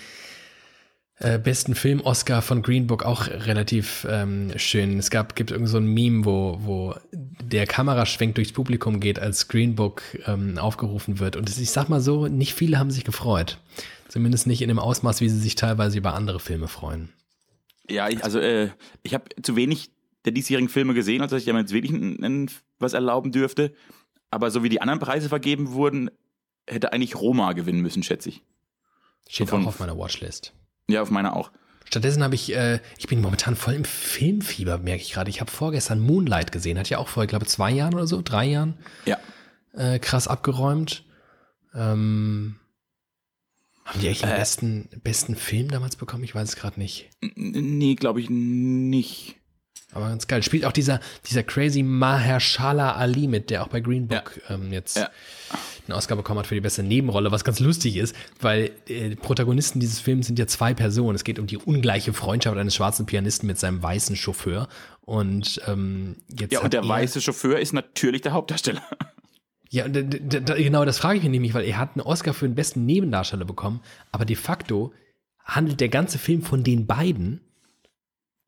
[1.17, 4.99] äh, besten Film Oscar von Green Book auch relativ ähm, schön.
[4.99, 9.49] Es gab gibt irgend so ein Meme, wo wo der Kameraschwenk durchs Publikum geht, als
[9.49, 11.37] Green Book ähm, aufgerufen wird.
[11.37, 13.59] Und ich sag mal so, nicht viele haben sich gefreut.
[14.09, 17.11] Zumindest nicht in dem Ausmaß, wie sie sich teilweise über andere Filme freuen.
[17.89, 18.71] Ja, ich, also äh,
[19.03, 19.91] ich habe zu wenig
[20.25, 23.73] der diesjährigen Filme gesehen, als dass ich jetzt wirklich ein, ein, was erlauben dürfte.
[24.31, 26.11] Aber so wie die anderen Preise vergeben wurden,
[26.69, 28.43] hätte eigentlich Roma gewinnen müssen, schätze ich.
[29.29, 30.53] Steht Von- auch auf meiner Watchlist.
[30.89, 31.51] Ja, auf meiner auch.
[31.85, 35.29] Stattdessen habe ich, äh, ich bin momentan voll im Filmfieber, merke ich gerade.
[35.31, 38.23] Ich habe vorgestern Moonlight gesehen, hat ja auch vor, ich glaube, zwei Jahren oder so,
[38.23, 38.75] drei Jahren
[39.07, 39.19] Ja.
[39.73, 41.05] äh, krass abgeräumt.
[41.75, 42.57] Ähm,
[43.85, 44.37] haben die eigentlich den Äh.
[44.37, 46.23] besten, besten Film damals bekommen?
[46.23, 47.11] Ich weiß es gerade nicht.
[47.35, 49.40] Nee, glaube ich nicht.
[49.93, 50.41] Aber ganz geil.
[50.45, 54.97] Spielt auch dieser, dieser crazy Mahershala Ali mit, der auch bei Green Book ähm, jetzt
[54.97, 55.11] Ja.
[55.89, 59.81] einen Oscar bekommen hat für die beste Nebenrolle, was ganz lustig ist, weil äh, Protagonisten
[59.81, 61.17] dieses Films sind ja zwei Personen.
[61.17, 64.69] Es geht um die ungleiche Freundschaft eines schwarzen Pianisten mit seinem weißen Chauffeur.
[65.01, 68.83] Und ähm, jetzt Ja, und der er, weiße Chauffeur ist natürlich der Hauptdarsteller.
[69.73, 72.57] Ja, d- genau, das frage ich mich nämlich, weil er hat einen Oscar für den
[72.57, 74.93] besten Nebendarsteller bekommen, aber de facto
[75.45, 77.41] handelt der ganze Film von den beiden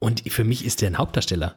[0.02, 1.56] und für mich ist der ein Hauptdarsteller.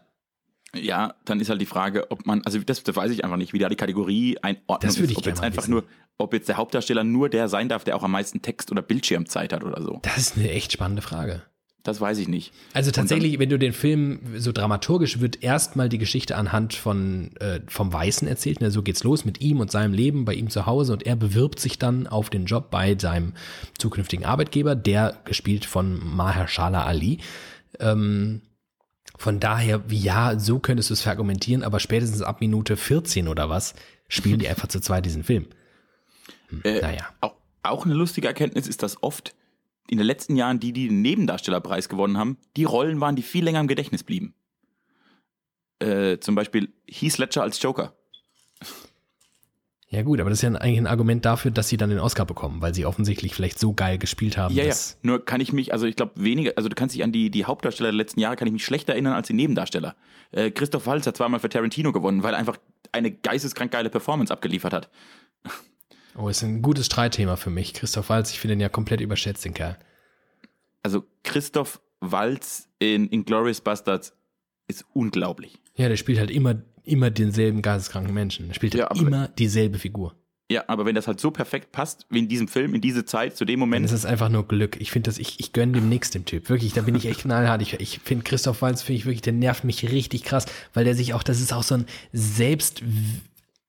[0.75, 3.53] Ja, dann ist halt die Frage, ob man, also das, das weiß ich einfach nicht,
[3.53, 5.11] wie da die Kategorie Einordnung Das würde ist.
[5.11, 5.71] ich Ob gerne jetzt einfach wissen.
[5.71, 5.83] nur,
[6.17, 9.53] ob jetzt der Hauptdarsteller nur der sein darf, der auch am meisten Text oder Bildschirmzeit
[9.53, 9.99] hat oder so.
[10.03, 11.43] Das ist eine echt spannende Frage.
[11.83, 12.51] Das weiß ich nicht.
[12.73, 17.61] Also tatsächlich, wenn du den Film so dramaturgisch wird erstmal die Geschichte anhand von äh,
[17.67, 18.59] vom Weißen erzählt.
[18.59, 18.71] Ne?
[18.71, 21.59] So geht's los mit ihm und seinem Leben bei ihm zu Hause und er bewirbt
[21.59, 23.33] sich dann auf den Job bei seinem
[23.77, 27.19] zukünftigen Arbeitgeber, der gespielt von Mahershala Ali.
[27.79, 28.41] Ähm,
[29.17, 33.75] von daher, ja, so könntest du es verargumentieren, aber spätestens ab Minute 14 oder was
[34.07, 35.47] spielen die einfach zu zweit diesen Film.
[36.49, 37.07] Hm, Äh, naja.
[37.21, 39.35] Auch, auch eine lustige Erkenntnis ist, dass oft
[39.87, 43.43] in den letzten Jahren die, die den Nebendarstellerpreis gewonnen haben, die Rollen waren, die viel
[43.43, 44.33] länger im Gedächtnis blieben.
[45.79, 47.93] Äh, zum Beispiel Heath Ledger als Joker.
[49.95, 52.25] Ja gut, aber das ist ja eigentlich ein Argument dafür, dass sie dann den Oscar
[52.25, 54.53] bekommen, weil sie offensichtlich vielleicht so geil gespielt haben.
[54.53, 54.75] Ja, ja.
[55.03, 57.45] Nur kann ich mich, also ich glaube weniger, also du kannst dich an die, die
[57.45, 59.95] Hauptdarsteller der letzten Jahre, kann ich mich schlechter erinnern als die Nebendarsteller.
[60.31, 62.57] Äh, Christoph Waltz hat zweimal für Tarantino gewonnen, weil er einfach
[62.91, 64.89] eine geisteskrank geile Performance abgeliefert hat.
[66.17, 67.73] Oh, ist ein gutes Streitthema für mich.
[67.73, 69.77] Christoph Waltz, ich finde ihn ja komplett überschätzt, den Kerl.
[70.81, 74.13] Also Christoph Waltz in Inglourious Bastards
[74.69, 75.57] ist unglaublich.
[75.75, 76.55] Ja, der spielt halt immer,
[76.87, 78.49] immer denselben geisteskranken Menschen.
[78.49, 80.15] Er spielt Ja, halt immer dieselbe Figur.
[80.51, 83.35] Ja, aber wenn das halt so perfekt passt, wie in diesem Film, in diese Zeit,
[83.35, 84.79] zu dem Dann Moment, ist es einfach nur Glück.
[84.79, 86.49] Ich finde das, ich, ich gönne dem nichts, dem Typ.
[86.49, 87.63] Wirklich, da bin ich echt knallhart.
[87.63, 90.93] Ich, ich finde Christoph Waltz, finde ich wirklich, der nervt mich richtig krass, weil der
[90.93, 92.83] sich auch, das ist auch so ein selbst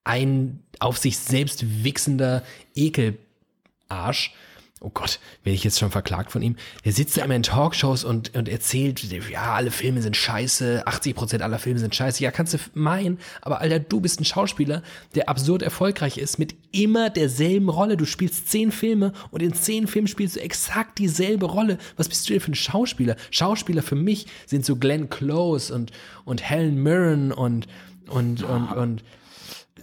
[0.03, 2.43] ein auf sich selbst wichsender
[2.75, 4.33] Ekelarsch
[4.79, 6.55] oh Gott, werde ich jetzt schon verklagt von ihm?
[6.85, 11.15] Der sitzt da immer in Talkshows und, und erzählt, ja, alle Filme sind scheiße, 80
[11.15, 12.23] Prozent aller Filme sind scheiße.
[12.23, 14.83] Ja, kannst du meinen, aber Alter, du bist ein Schauspieler,
[15.15, 17.97] der absurd erfolgreich ist mit immer derselben Rolle.
[17.97, 21.79] Du spielst zehn Filme und in zehn Filmen spielst du exakt dieselbe Rolle.
[21.95, 23.15] Was bist du denn für ein Schauspieler?
[23.31, 25.91] Schauspieler für mich sind so Glenn Close und,
[26.23, 27.67] und Helen Mirren und,
[28.09, 29.03] und, und, und,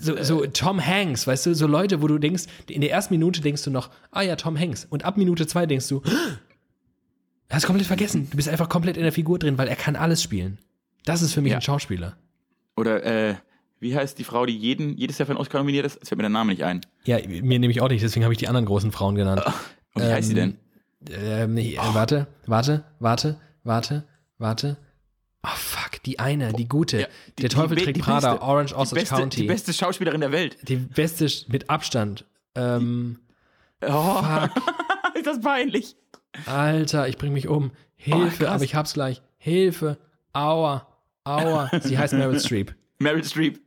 [0.04, 3.40] so, so Tom Hanks, weißt du, so Leute, wo du denkst, in der ersten Minute
[3.40, 4.86] denkst du noch, ah ja, Tom Hanks.
[4.88, 6.02] Und ab Minute zwei denkst du,
[7.50, 8.28] hast komplett vergessen.
[8.30, 10.58] Du bist einfach komplett in der Figur drin, weil er kann alles spielen.
[11.04, 11.58] Das ist für mich ja.
[11.58, 12.16] ein Schauspieler.
[12.76, 13.34] Oder, äh,
[13.80, 15.98] wie heißt die Frau, die jeden, jedes Jahr für einen Oscar nominiert ist?
[16.00, 16.80] Es fällt mir der Name nicht ein.
[17.04, 19.42] Ja, mir nehme ich auch nicht, deswegen habe ich die anderen großen Frauen genannt.
[19.94, 20.56] Und wie ähm, heißt sie denn?
[21.10, 24.04] Ähm, äh, warte, warte, warte, warte,
[24.38, 24.76] warte.
[25.42, 25.73] Oh
[26.06, 27.00] die eine, die gute.
[27.02, 27.06] Ja,
[27.38, 29.40] die, der Teufel die, trägt die Prada, beste, Orange Osage beste, County.
[29.42, 30.56] Die beste Schauspielerin der Welt.
[30.62, 32.24] Die beste mit Abstand.
[32.54, 33.18] Ähm,
[33.82, 34.50] oh, fuck.
[35.14, 35.96] ist das peinlich.
[36.46, 37.72] Alter, ich bring mich um.
[37.96, 39.22] Hilfe, oh, aber ich hab's gleich.
[39.38, 39.98] Hilfe.
[40.32, 40.86] Aua.
[41.24, 41.70] Aua.
[41.80, 42.74] Sie heißt Meryl Streep.
[42.98, 43.60] Meryl Streep.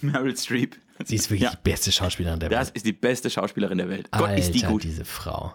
[0.00, 0.76] Meryl Streep.
[1.04, 1.50] Sie ist wirklich ja.
[1.50, 2.60] die beste Schauspielerin der Welt.
[2.60, 4.10] Das ist die beste Schauspielerin der Welt.
[4.12, 4.84] Gott, Alter, ist die gut.
[4.84, 5.52] diese Frau.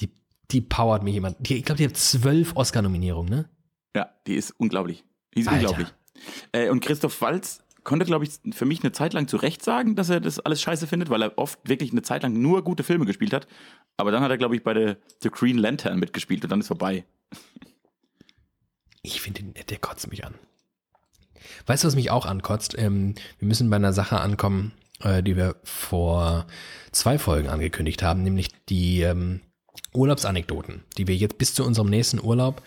[0.00, 0.10] Die,
[0.50, 1.36] die powert mich jemand.
[1.48, 3.48] ich glaube, die hat zwölf Oscar-Nominierungen, ne?
[3.96, 5.04] Ja, die ist unglaublich.
[5.34, 5.70] Die ist Alter.
[5.70, 5.88] unglaublich.
[6.52, 9.96] Äh, und Christoph Walz konnte, glaube ich, für mich eine Zeit lang zu Recht sagen,
[9.96, 12.82] dass er das alles scheiße findet, weil er oft wirklich eine Zeit lang nur gute
[12.82, 13.46] Filme gespielt hat.
[13.96, 16.66] Aber dann hat er, glaube ich, bei The, The Green Lantern mitgespielt und dann ist
[16.66, 17.06] vorbei.
[19.00, 20.34] Ich finde, der kotzt mich an.
[21.64, 22.76] Weißt du, was mich auch ankotzt?
[22.76, 26.46] Ähm, wir müssen bei einer Sache ankommen, äh, die wir vor
[26.92, 29.40] zwei Folgen angekündigt haben, nämlich die ähm,
[29.94, 32.62] Urlaubsanekdoten, die wir jetzt bis zu unserem nächsten Urlaub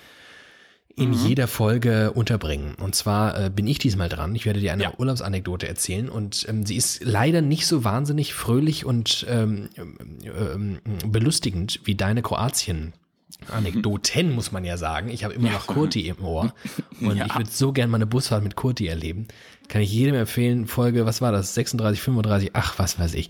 [1.00, 1.28] in mhm.
[1.28, 2.76] jeder Folge unterbringen.
[2.76, 4.36] Und zwar äh, bin ich diesmal dran.
[4.36, 4.94] Ich werde dir eine ja.
[4.98, 11.80] Urlaubsanekdote erzählen und ähm, sie ist leider nicht so wahnsinnig fröhlich und ähm, ähm, belustigend
[11.86, 12.94] wie deine Kroatien.
[13.52, 15.10] Anekdoten muss man ja sagen.
[15.10, 15.54] Ich habe immer ja.
[15.54, 16.54] noch Kurti im Ohr
[17.00, 17.26] und ja.
[17.26, 19.28] ich würde so gerne mal eine Busfahrt mit Kurti erleben.
[19.68, 20.68] Kann ich jedem empfehlen.
[20.68, 21.54] Folge, was war das?
[21.54, 23.30] 36, 35, ach, was weiß ich.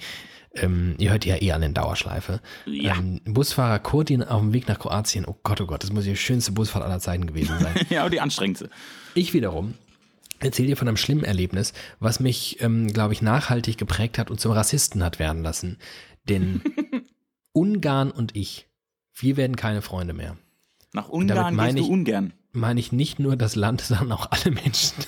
[0.55, 2.41] Ähm, ihr hört ja eh an den Dauerschleife.
[2.65, 2.95] Ja.
[2.97, 5.25] Ähm, Busfahrer Kurtin auf dem Weg nach Kroatien.
[5.25, 7.75] Oh Gott, oh Gott, das muss die schönste Busfahrt aller Zeiten gewesen sein.
[7.89, 8.69] ja, aber die anstrengendste.
[9.13, 9.75] Ich wiederum
[10.39, 14.39] erzähle dir von einem schlimmen Erlebnis, was mich, ähm, glaube ich, nachhaltig geprägt hat und
[14.39, 15.77] zum Rassisten hat werden lassen.
[16.27, 16.61] Denn
[17.51, 18.67] Ungarn und ich,
[19.13, 20.37] wir werden keine Freunde mehr.
[20.93, 22.33] Nach Ungarn gehst du ungern.
[22.51, 25.03] Meine ich nicht nur das Land, sondern auch alle Menschen.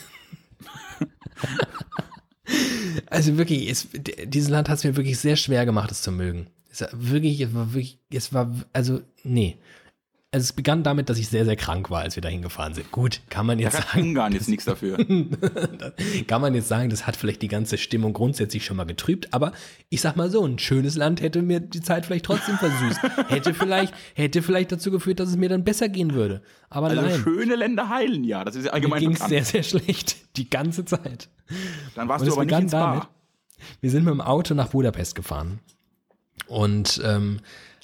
[3.07, 3.87] Also wirklich, es,
[4.25, 6.47] dieses Land hat es mir wirklich sehr schwer gemacht, es zu mögen.
[6.71, 9.57] Es war wirklich, es war wirklich, es war, also, nee.
[10.33, 12.89] Also es begann damit, dass ich sehr, sehr krank war, als wir da hingefahren sind.
[12.89, 14.03] Gut, kann man jetzt da sagen.
[14.03, 14.97] Ungarn jetzt nichts dafür.
[16.27, 19.51] kann man jetzt sagen, das hat vielleicht die ganze Stimmung grundsätzlich schon mal getrübt, aber
[19.89, 23.01] ich sag mal so, ein schönes Land hätte mir die Zeit vielleicht trotzdem versüßt.
[23.27, 26.41] hätte vielleicht, hätte vielleicht dazu geführt, dass es mir dann besser gehen würde.
[26.69, 27.19] Aber also nein.
[27.21, 30.15] schöne Länder heilen ja, das ist ja allgemein Mir ging sehr, sehr schlecht.
[30.37, 31.27] Die ganze Zeit.
[31.95, 32.93] Dann warst du aber nicht ins Bar.
[32.93, 33.07] Damit,
[33.81, 35.59] wir sind mit dem Auto nach Budapest gefahren.
[36.47, 37.41] Und ähm,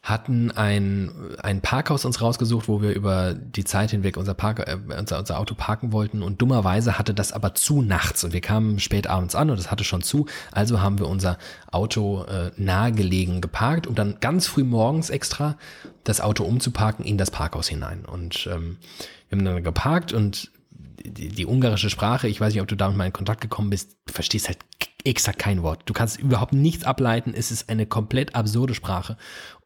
[0.08, 4.78] hatten ein, ein Parkhaus uns rausgesucht, wo wir über die Zeit hinweg unser, Park, äh,
[4.98, 8.80] unser, unser Auto parken wollten und dummerweise hatte das aber zu nachts und wir kamen
[8.80, 11.38] spät abends an und es hatte schon zu, also haben wir unser
[11.72, 15.58] Auto äh, nahegelegen geparkt, um dann ganz früh morgens extra
[16.06, 18.78] das Auto umzuparken in das Parkhaus hinein und ähm,
[19.28, 20.52] wir haben dann geparkt und
[21.04, 23.98] die, die ungarische Sprache, ich weiß nicht, ob du damit mal in Kontakt gekommen bist,
[24.06, 24.60] du verstehst halt
[25.08, 25.84] exakt kein Wort.
[25.86, 27.34] Du kannst überhaupt nichts ableiten.
[27.34, 29.18] Es ist eine komplett absurde Sprache.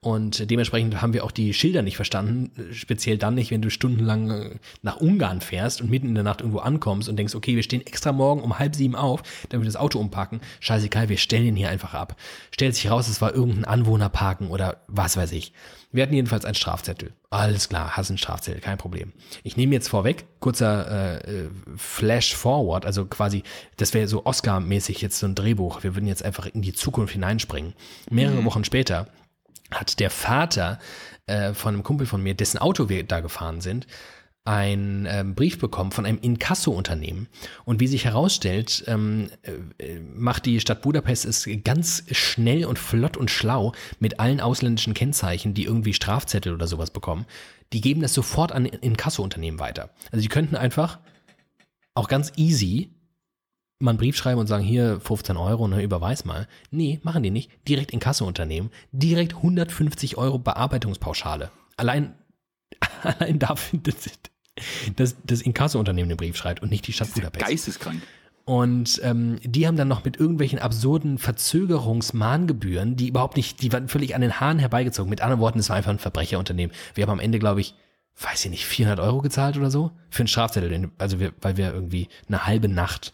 [0.04, 2.52] Und dementsprechend haben wir auch die Schilder nicht verstanden.
[2.74, 6.42] Speziell dann nicht, wenn du stundenlang äh, nach Ungarn fährst und mitten in der Nacht
[6.42, 9.72] irgendwo ankommst und denkst, okay, wir stehen extra morgen um halb sieben auf, damit wir
[9.72, 10.42] das Auto umpacken.
[10.60, 12.16] Scheißegal, wir stellen ihn hier einfach ab.
[12.50, 15.54] Stellt sich raus, es war irgendein Anwohnerparken oder was weiß ich.
[15.92, 17.14] Wir hatten jedenfalls einen Strafzettel.
[17.30, 19.12] Alles klar, hast einen Strafzettel, kein Problem.
[19.44, 23.44] Ich nehme jetzt vorweg, kurzer äh, Flash Forward, also quasi,
[23.78, 25.84] das wäre so Oscar-mäßig jetzt so ein Drehbuch.
[25.84, 27.74] Wir würden jetzt einfach in die Zukunft hineinspringen.
[28.10, 28.46] Mehrere mhm.
[28.46, 29.08] Wochen später
[29.72, 30.80] hat der Vater
[31.28, 33.88] äh, von einem Kumpel von mir, dessen Auto wir da gefahren sind,
[34.44, 37.28] einen ähm, Brief bekommen von einem Inkasso-Unternehmen.
[37.64, 43.18] Und wie sich herausstellt, ähm, äh, macht die Stadt Budapest es ganz schnell und flott
[43.18, 47.26] und schlau mit allen ausländischen Kennzeichen, die irgendwie Strafzettel oder sowas bekommen.
[47.72, 49.92] Die geben das sofort an Inkasso-Unternehmen weiter.
[50.12, 51.00] Also die könnten einfach
[51.94, 52.96] auch ganz easy
[53.82, 56.48] mal einen Brief schreiben und sagen, hier 15 Euro, ne, überweis mal.
[56.70, 57.52] Nee, machen die nicht.
[57.68, 58.72] Direkt in Kasseunternehmen.
[58.92, 61.52] Direkt 150 Euro Bearbeitungspauschale.
[61.78, 62.14] Allein,
[63.04, 63.96] allein dafür, dass
[64.96, 67.46] das, das Inkasso-Unternehmen den Brief schreibt und nicht die Stadt Budapest.
[67.46, 68.02] Geisteskrank.
[68.44, 73.88] Und ähm, die haben dann noch mit irgendwelchen absurden Verzögerungsmahngebühren, die überhaupt nicht, die waren
[73.88, 75.10] völlig an den Haaren herbeigezogen.
[75.10, 76.76] Mit anderen Worten, es war einfach ein Verbrecherunternehmen.
[76.96, 77.76] Wir haben am Ende, glaube ich,
[78.20, 81.74] weiß ich nicht, 400 Euro gezahlt oder so für einen Strafzettel, also wir, weil wir
[81.74, 83.14] irgendwie eine halbe Nacht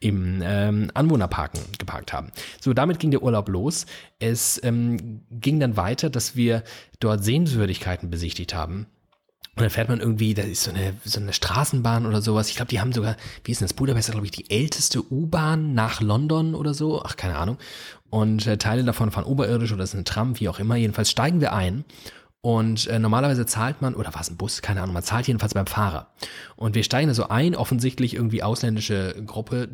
[0.00, 2.30] im ähm, Anwohnerparken geparkt haben.
[2.60, 3.86] So, damit ging der Urlaub los.
[4.18, 6.62] Es ähm, ging dann weiter, dass wir
[7.00, 8.86] dort Sehenswürdigkeiten besichtigt haben.
[9.56, 12.48] Und dann fährt man irgendwie, da ist so eine, so eine Straßenbahn oder sowas.
[12.48, 13.74] Ich glaube, die haben sogar, wie ist denn das?
[13.74, 17.02] Budapest, glaube ich, die älteste U-Bahn nach London oder so.
[17.02, 17.58] Ach, keine Ahnung.
[18.08, 20.76] Und äh, Teile davon fahren oberirdisch oder ist eine Tram, wie auch immer.
[20.76, 21.84] Jedenfalls steigen wir ein
[22.40, 25.54] und äh, normalerweise zahlt man, oder war es ein Bus, keine Ahnung, man zahlt jedenfalls
[25.54, 26.08] beim Fahrer.
[26.56, 29.68] Und wir steigen da so ein, offensichtlich irgendwie ausländische Gruppe,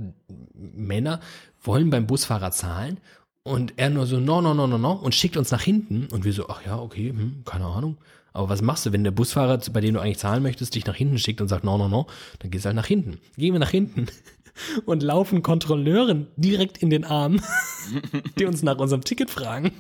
[0.55, 1.21] Männer,
[1.63, 2.99] wollen beim Busfahrer zahlen.
[3.43, 6.09] Und er nur so, no, no, no, no, no, und schickt uns nach hinten.
[6.11, 7.99] Und wir so, ach ja, okay, hm, keine Ahnung.
[8.33, 10.97] Aber was machst du, wenn der Busfahrer, bei dem du eigentlich zahlen möchtest, dich nach
[10.97, 12.07] hinten schickt und sagt, no, no, no,
[12.39, 13.19] dann gehst du halt nach hinten.
[13.37, 14.07] Gehen wir nach hinten
[14.87, 17.41] und laufen Kontrolleuren direkt in den Arm,
[18.39, 19.73] die uns nach unserem Ticket fragen.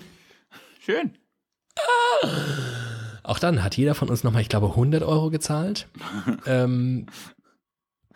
[0.80, 1.12] Schön.
[3.22, 5.88] Auch dann hat jeder von uns nochmal, ich glaube, 100 Euro gezahlt.
[6.46, 7.06] ähm,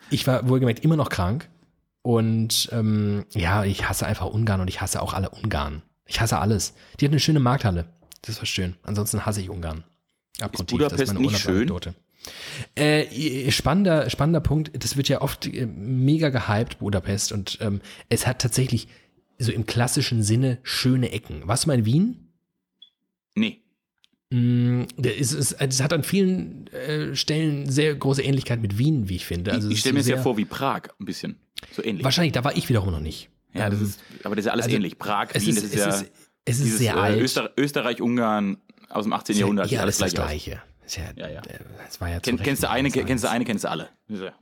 [0.09, 1.49] ich war wohlgemerkt immer noch krank.
[2.01, 5.81] Und ähm, ja, ich hasse einfach Ungarn und ich hasse auch alle Ungarn.
[6.05, 6.73] Ich hasse alles.
[6.99, 7.85] Die hat eine schöne Markthalle.
[8.21, 8.75] Das war schön.
[8.83, 9.83] Ansonsten hasse ich Ungarn.
[10.39, 11.67] Abgrundtief, ist Budapest nicht schön?
[12.75, 14.71] Äh, spannender, spannender Punkt.
[14.83, 17.31] Das wird ja oft äh, mega gehypt, Budapest.
[17.31, 18.87] Und ähm, es hat tatsächlich
[19.37, 21.47] so im klassischen Sinne schöne Ecken.
[21.47, 22.28] Warst du mal in Wien?
[23.39, 23.61] Nee.
[24.31, 29.15] Mm, es, es, es, hat an vielen äh, Stellen sehr große Ähnlichkeit mit Wien, wie
[29.15, 29.51] ich finde.
[29.51, 31.37] Also ich stelle mir es ja vor wie Prag, ein bisschen.
[31.71, 32.03] So ähnlich.
[32.03, 33.29] Wahrscheinlich, da war ich wiederum noch nicht.
[33.53, 34.99] Ja, das ähm, ist, aber das ist ja alles also, ähnlich.
[34.99, 35.87] Prag, Wien, ist, das ist ja.
[35.87, 36.11] Ist,
[36.45, 37.21] es ist sehr äh, alt.
[37.21, 38.57] Öster, Österreich, Ungarn
[38.89, 39.37] aus dem 18.
[39.37, 39.71] Jahrhundert.
[39.71, 40.61] Ja, alles das Gleiche.
[40.87, 41.41] Ja, ja, ja.
[41.85, 43.89] Das war ja Ken, kennst du eine, kennst du eine, kennst du alle.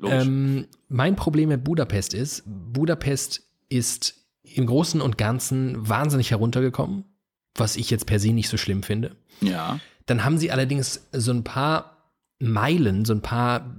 [0.04, 7.04] Ähm, mein Problem mit Budapest ist, Budapest ist im Großen und Ganzen wahnsinnig heruntergekommen,
[7.60, 9.16] was ich jetzt per se nicht so schlimm finde.
[9.42, 9.80] Ja.
[10.06, 11.98] Dann haben sie allerdings so ein paar
[12.40, 13.76] Meilen, so ein paar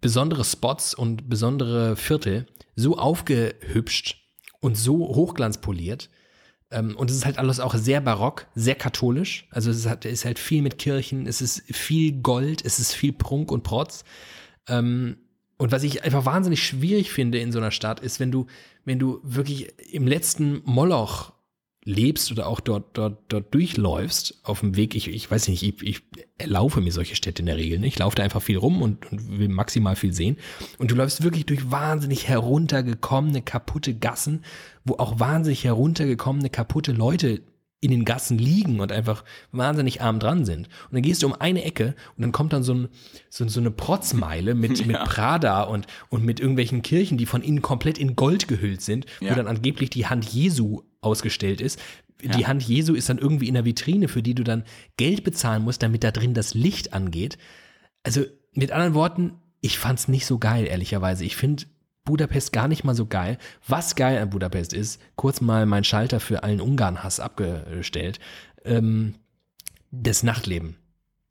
[0.00, 4.16] besondere Spots und besondere Viertel so aufgehübscht
[4.60, 6.08] und so hochglanzpoliert.
[6.70, 9.46] Ähm, und es ist halt alles auch sehr barock, sehr katholisch.
[9.50, 13.52] Also es ist halt viel mit Kirchen, es ist viel Gold, es ist viel Prunk
[13.52, 14.04] und Protz.
[14.68, 15.16] Ähm,
[15.58, 18.46] und was ich einfach wahnsinnig schwierig finde in so einer Stadt, ist, wenn du,
[18.84, 21.32] wenn du wirklich im letzten Moloch
[21.84, 25.82] lebst oder auch dort, dort, dort durchläufst auf dem Weg, ich, ich weiß nicht, ich,
[25.82, 26.02] ich
[26.38, 27.94] erlaufe mir solche Städte in der Regel nicht.
[27.94, 30.36] Ich laufe da einfach viel rum und, und will maximal viel sehen.
[30.78, 34.44] Und du läufst wirklich durch wahnsinnig heruntergekommene, kaputte Gassen,
[34.84, 37.42] wo auch wahnsinnig heruntergekommene, kaputte Leute
[37.80, 40.68] in den Gassen liegen und einfach wahnsinnig arm dran sind.
[40.68, 42.88] Und dann gehst du um eine Ecke und dann kommt dann so, ein,
[43.28, 44.86] so, so eine Protzmeile mit, ja.
[44.86, 49.06] mit Prada und, und mit irgendwelchen Kirchen, die von innen komplett in Gold gehüllt sind,
[49.20, 49.32] ja.
[49.32, 51.78] wo dann angeblich die Hand Jesu ausgestellt ist.
[52.22, 52.36] Ja.
[52.36, 54.64] Die Hand Jesu ist dann irgendwie in der Vitrine, für die du dann
[54.96, 57.36] Geld bezahlen musst, damit da drin das Licht angeht.
[58.04, 61.24] Also mit anderen Worten, ich fand's nicht so geil, ehrlicherweise.
[61.24, 61.64] Ich finde
[62.04, 63.38] Budapest gar nicht mal so geil.
[63.66, 68.18] Was geil an Budapest ist, kurz mal mein Schalter für allen Ungarn-Hass abgestellt,
[68.64, 69.14] ähm,
[69.90, 70.76] das Nachtleben.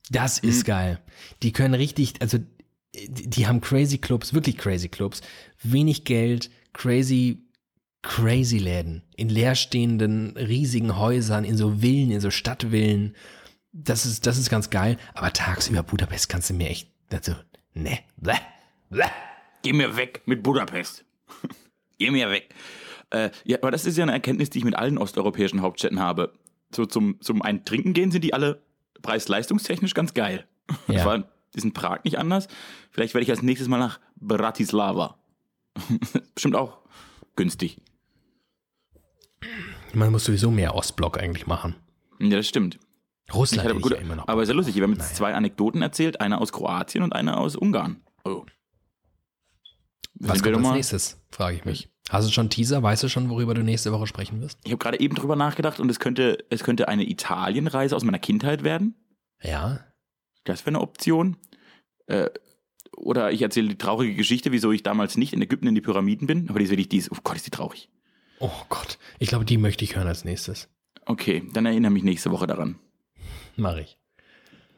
[0.10, 0.50] Das mhm.
[0.50, 1.00] ist geil.
[1.44, 2.38] Die können richtig, also
[2.94, 5.22] die, die haben crazy Clubs, wirklich crazy Clubs,
[5.64, 7.40] wenig Geld, crazy
[8.02, 13.16] crazy Läden in leerstehenden riesigen Häusern, in so Villen, in so Stadtvillen.
[13.72, 14.98] Das ist, das ist ganz geil.
[15.14, 17.34] Aber tagsüber Budapest kannst du mir echt, also,
[17.74, 18.34] ne, bleh,
[18.90, 19.06] bleh.
[19.62, 21.06] Geh mir weg mit Budapest.
[22.00, 22.50] Geh mir weg.
[23.12, 26.34] Äh, ja, aber das ist ja eine Erkenntnis, die ich mit allen osteuropäischen Hauptstädten habe.
[26.74, 28.64] So zum, zum einen Trinken gehen sind die alle
[29.04, 30.48] preis-leistungstechnisch ganz geil.
[30.88, 30.96] Ja.
[30.96, 31.24] Das war
[31.54, 32.48] ist in Prag nicht anders.
[32.92, 35.20] Vielleicht werde ich als nächstes mal nach Bratislava.
[36.34, 36.80] Bestimmt auch
[37.36, 37.82] günstig.
[39.94, 41.76] Man muss sowieso mehr Ostblock eigentlich machen.
[42.20, 42.80] Ja, das stimmt.
[43.34, 44.28] Russland hatte, gut, ja immer noch.
[44.28, 45.14] Aber ist ja lustig, wir haben jetzt naja.
[45.14, 48.02] zwei Anekdoten erzählt, eine aus Kroatien und eine aus Ungarn.
[48.26, 48.46] Oh.
[50.16, 51.90] Was kommt als nächstes, frage ich mich.
[52.10, 52.84] Hast du schon Teaser?
[52.84, 54.60] Weißt du schon, worüber du nächste Woche sprechen wirst?
[54.64, 58.20] Ich habe gerade eben drüber nachgedacht und es könnte, es könnte eine Italienreise aus meiner
[58.20, 58.96] Kindheit werden.
[59.42, 59.80] Ja.
[60.44, 61.38] Das wäre eine Option.
[62.08, 62.30] Äh,
[62.98, 66.28] oder ich erzähle die traurige Geschichte, wieso ich damals nicht in Ägypten in die Pyramiden
[66.28, 66.50] bin.
[66.50, 67.90] Aber die ist wirklich, die ist, oh Gott, ist die traurig.
[68.42, 68.98] Oh Gott.
[69.20, 70.68] Ich glaube, die möchte ich hören als nächstes.
[71.06, 72.80] Okay, dann erinnere mich nächste Woche daran.
[73.56, 73.98] Mach ich.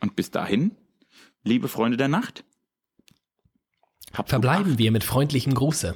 [0.01, 0.75] Und bis dahin,
[1.43, 2.43] liebe Freunde der Nacht,
[4.13, 5.95] Habt Verbleiben wir mit freundlichem Gruße.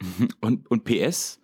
[0.40, 1.40] Und, und PS,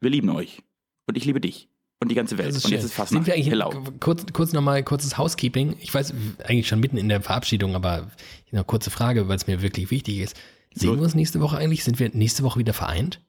[0.00, 0.62] wir lieben euch.
[1.06, 1.70] Und ich liebe dich.
[1.98, 2.52] Und die ganze Welt.
[2.52, 3.70] Und jetzt ist fast Sind wir eigentlich Hello.
[4.00, 5.76] kurz, kurz nochmal kurzes Housekeeping.
[5.80, 6.12] Ich weiß
[6.44, 8.10] eigentlich schon mitten in der Verabschiedung, aber
[8.52, 10.36] eine kurze Frage, weil es mir wirklich wichtig ist.
[10.74, 10.96] Sehen so.
[10.96, 11.84] wir uns nächste Woche eigentlich?
[11.84, 13.22] Sind wir nächste Woche wieder vereint?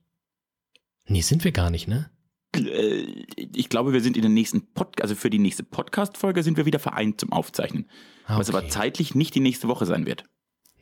[1.08, 2.10] Nee, sind wir gar nicht, ne?
[2.56, 6.58] Äh, Ich glaube, wir sind in der nächsten Pod also für die nächste Podcast-Folge sind
[6.58, 7.90] wir wieder vereint zum Aufzeichnen.
[8.26, 8.70] Ah, Was aber okay.
[8.70, 10.24] zeitlich nicht die nächste Woche sein wird.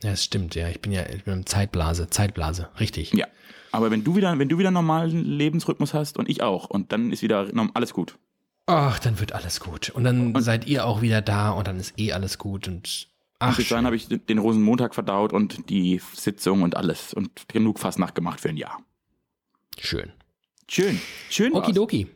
[0.02, 0.68] Ja, das stimmt, ja.
[0.68, 3.12] Ich bin ja ich bin im Zeitblase, Zeitblase, richtig.
[3.14, 3.26] Ja.
[3.72, 7.12] Aber wenn du wieder, wenn du wieder normalen Lebensrhythmus hast und ich auch, und dann
[7.12, 8.18] ist wieder alles gut.
[8.66, 9.90] Ach, dann wird alles gut.
[9.90, 13.08] Und dann seid ihr auch wieder da und dann ist eh alles gut und
[13.38, 17.48] Ach, ach, bis dahin habe ich den Rosenmontag verdaut und die Sitzung und alles und
[17.48, 18.80] genug Fastnacht gemacht für ein Jahr.
[19.78, 20.12] Schön.
[20.68, 21.00] Schön.
[21.30, 21.52] Schön.
[21.52, 22.08] Okidoki.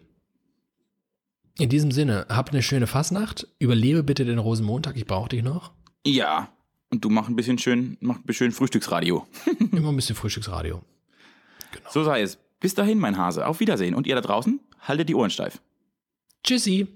[1.59, 3.47] In diesem Sinne, habt eine schöne Fastnacht.
[3.59, 5.73] Überlebe bitte den Rosenmontag, ich brauche dich noch.
[6.07, 6.49] Ja.
[6.91, 9.27] Und du mach ein bisschen schön, mach ein bisschen Frühstücksradio.
[9.73, 10.83] Immer ein bisschen Frühstücksradio.
[11.91, 12.39] So sei es.
[12.59, 13.47] Bis dahin, mein Hase.
[13.47, 13.95] Auf Wiedersehen.
[13.95, 15.61] Und ihr da draußen, haltet die Ohren steif.
[16.43, 16.89] Tschüssi.